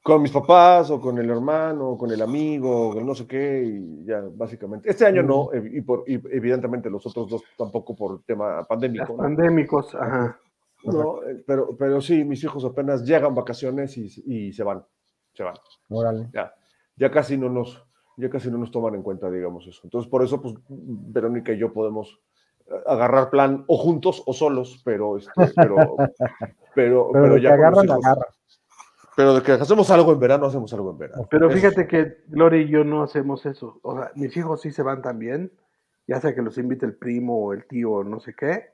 [0.01, 3.63] Con, mis papás o con el hermano o con el amigo o no sé qué
[3.63, 4.89] y ya básicamente.
[4.89, 9.15] Este año no, y, por, evidentemente los otros dos tampoco por tema pandémico.
[9.15, 10.39] Pandémicos, ajá.
[10.83, 14.85] No, eh, pero, pero sí, mis hijos apenas llegan vacaciones y, se van.
[15.33, 15.55] Se van.
[16.33, 16.53] Ya,
[16.95, 17.83] ya casi no nos,
[18.17, 19.81] ya casi no nos toman en cuenta, digamos eso.
[19.83, 22.19] Entonces, por eso, pues, Verónica y yo podemos
[22.85, 25.75] agarrar plan o juntos o solos, pero, este, pero,
[26.75, 27.57] pero, pero, ya
[29.15, 31.27] Pero de que hacemos algo en verano, hacemos algo en verano.
[31.29, 33.79] Pero fíjate que Gloria y yo no hacemos eso.
[33.83, 35.51] O sea, mis hijos sí se van también,
[36.07, 38.69] ya sea que los invite el primo o el tío o no sé qué,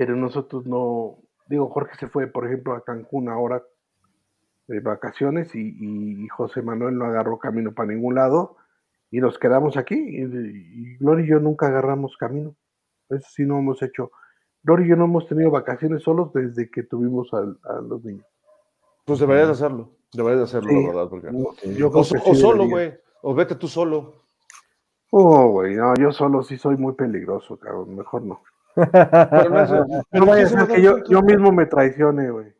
[0.00, 3.62] pero nosotros no, digo, Jorge se fue, por ejemplo, a Cancún ahora
[4.66, 8.56] de vacaciones y, José Manuel no agarró camino para ningún lado
[9.10, 12.56] y nos quedamos aquí y, Gloria y yo nunca agarramos camino.
[13.10, 14.10] Eso sí no hemos hecho.
[14.62, 17.42] Gloria y yo no hemos tenido vacaciones solos desde que tuvimos a,
[17.82, 18.24] los niños.
[19.04, 21.08] Pues deberías hacerlo, deberías hacerlo, la verdad.
[21.10, 21.28] Porque...
[21.28, 24.14] o, solo, güey, o vete tú solo.
[25.10, 28.40] Oh, güey, no, yo solo sí soy muy peligroso, cabrón, mejor no.
[28.74, 32.54] Pero no, vaya a ser que yo, yo, mismo me traicione, güey.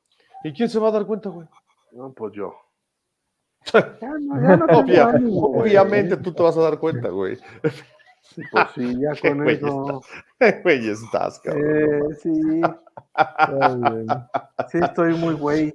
[0.44, 1.46] ¿Y quién se va a dar cuenta, güey?
[1.92, 2.54] No, pues yo.
[5.54, 7.38] obviamente tú te vas a dar cuenta, güey.
[7.60, 10.02] pues sí, ya con eso.
[10.62, 11.64] Güey, estás, cabrón.
[11.66, 12.62] Eh, sí.
[14.70, 15.74] sí, estoy muy güey.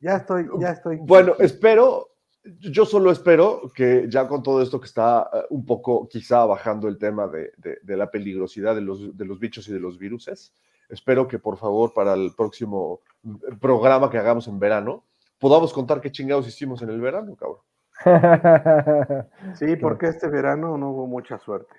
[0.00, 0.98] Ya estoy, ya estoy.
[1.00, 2.11] Bueno, espero,
[2.44, 6.88] yo solo espero que ya con todo esto que está eh, un poco quizá bajando
[6.88, 7.52] el tema de,
[7.84, 10.52] la peligrosidad de los, de los, bichos y de los viruses,
[10.88, 15.04] espero que por favor para el próximo mm, programa que hagamos en verano
[15.38, 17.60] podamos contar qué chingados hicimos en el verano, cabrón.
[19.54, 21.74] Sí, porque este verano no hubo mucha suerte.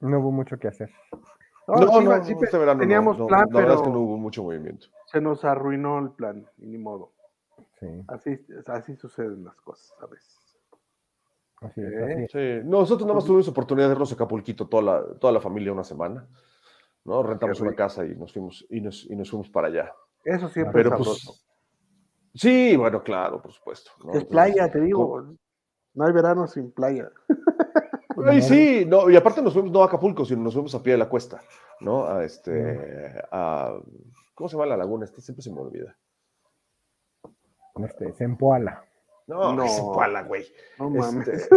[0.00, 0.90] No hubo mucho que hacer.
[1.66, 4.88] No, no, este verano teníamos plan, la verdad es que no hubo mucho movimiento.
[5.06, 7.12] Se nos arruinó el plan, ni modo.
[7.80, 7.86] Sí.
[8.08, 10.38] Así, así suceden las cosas a veces.
[11.62, 12.60] Así es, Sí.
[12.64, 15.84] Nosotros nada más tuvimos oportunidad de irnos a Acapulquito toda la, toda la familia una
[15.84, 16.28] semana.
[17.04, 17.22] ¿no?
[17.22, 19.92] Rentamos una casa y nos fuimos, y nos, y nos fuimos para allá.
[20.24, 21.46] Eso siempre Pero, pues,
[22.34, 23.90] Sí, bueno, claro, por supuesto.
[24.12, 25.34] Es playa, te digo.
[25.94, 27.10] No hay verano sin playa.
[28.26, 30.92] Ay, sí, no, y aparte nos fuimos no a Acapulco, sino nos fuimos a pie
[30.92, 31.40] de la cuesta,
[31.80, 32.04] ¿no?
[32.06, 33.80] A este, a,
[34.34, 35.06] ¿cómo se llama la laguna?
[35.06, 35.96] Este siempre se me olvida.
[37.84, 38.84] Este, Zempoala.
[39.26, 39.68] No, no.
[39.68, 40.46] Zempoala, güey.
[40.78, 41.28] No mames.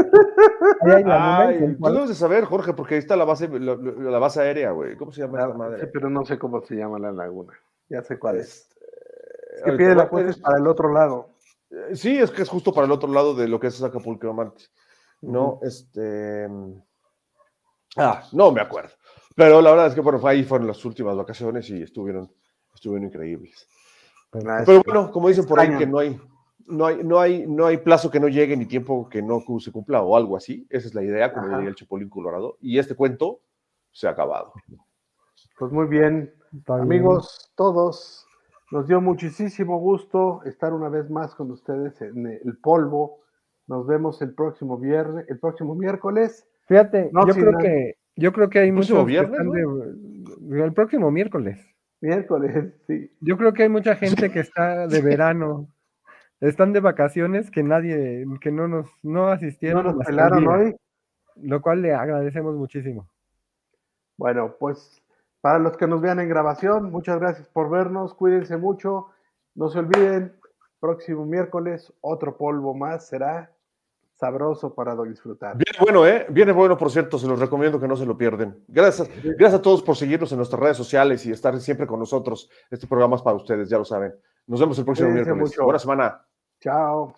[0.85, 1.11] Este...
[1.11, 4.95] Ay, tú debes de saber, Jorge, porque ahí está la base, la, base aérea, güey.
[4.95, 5.81] ¿Cómo se llama esta madre?
[5.81, 7.53] Sí, pero no sé cómo se llama la laguna.
[7.89, 8.69] Ya sé cuál es.
[8.69, 11.29] Este, es que pie de la cuesta es para el otro lado.
[11.69, 14.29] Eh, sí, es que es justo para el otro lado de lo que es Acapulco
[14.29, 14.65] Amante.
[15.21, 16.47] No, este.
[17.97, 18.91] Ah, no me acuerdo.
[19.35, 22.31] Pero la verdad es que, bueno, ahí fueron las últimas vacaciones y estuvieron,
[22.73, 23.67] estuvieron increíbles.
[24.33, 26.19] Pero bueno, como dicen por ahí, que no hay,
[26.67, 29.71] no hay, no hay, no hay plazo que no llegue ni tiempo que no se
[29.71, 30.65] cumpla o algo así.
[30.69, 32.57] Esa es la idea cuando llegue el Chapulín Colorado.
[32.61, 33.41] Y este cuento
[33.91, 34.53] se ha acabado.
[35.57, 36.33] Pues muy bien,
[36.67, 38.25] amigos, todos.
[38.71, 43.19] Nos dio muchísimo gusto estar una vez más con ustedes en el polvo.
[43.67, 46.47] Nos vemos el próximo viernes, el próximo miércoles.
[46.67, 49.39] Fíjate, yo creo que yo creo que hay muchos viernes,
[50.51, 51.72] el próximo miércoles.
[52.03, 53.09] Miércoles, sí.
[53.21, 55.69] Yo creo que hay mucha gente que está de verano,
[56.41, 59.85] están de vacaciones que nadie, que no nos no asistieron.
[59.85, 60.75] No nos pelaron hoy.
[61.37, 63.07] Lo cual le agradecemos muchísimo.
[64.17, 65.01] Bueno, pues
[65.39, 69.07] para los que nos vean en grabación, muchas gracias por vernos, cuídense mucho,
[69.55, 70.33] no se olviden,
[70.81, 73.49] próximo miércoles otro polvo más será
[74.23, 75.57] sabroso para disfrutar.
[75.57, 76.25] Viene bueno, ¿eh?
[76.29, 78.63] Viene bueno, por cierto, se los recomiendo que no se lo pierden.
[78.69, 82.49] Gracias, gracias a todos por seguirnos en nuestras redes sociales y estar siempre con nosotros.
[82.71, 84.13] Este programa es para ustedes, ya lo saben.
[84.47, 85.57] Nos vemos el próximo miércoles.
[85.57, 86.25] Buena semana.
[86.61, 87.13] Chao.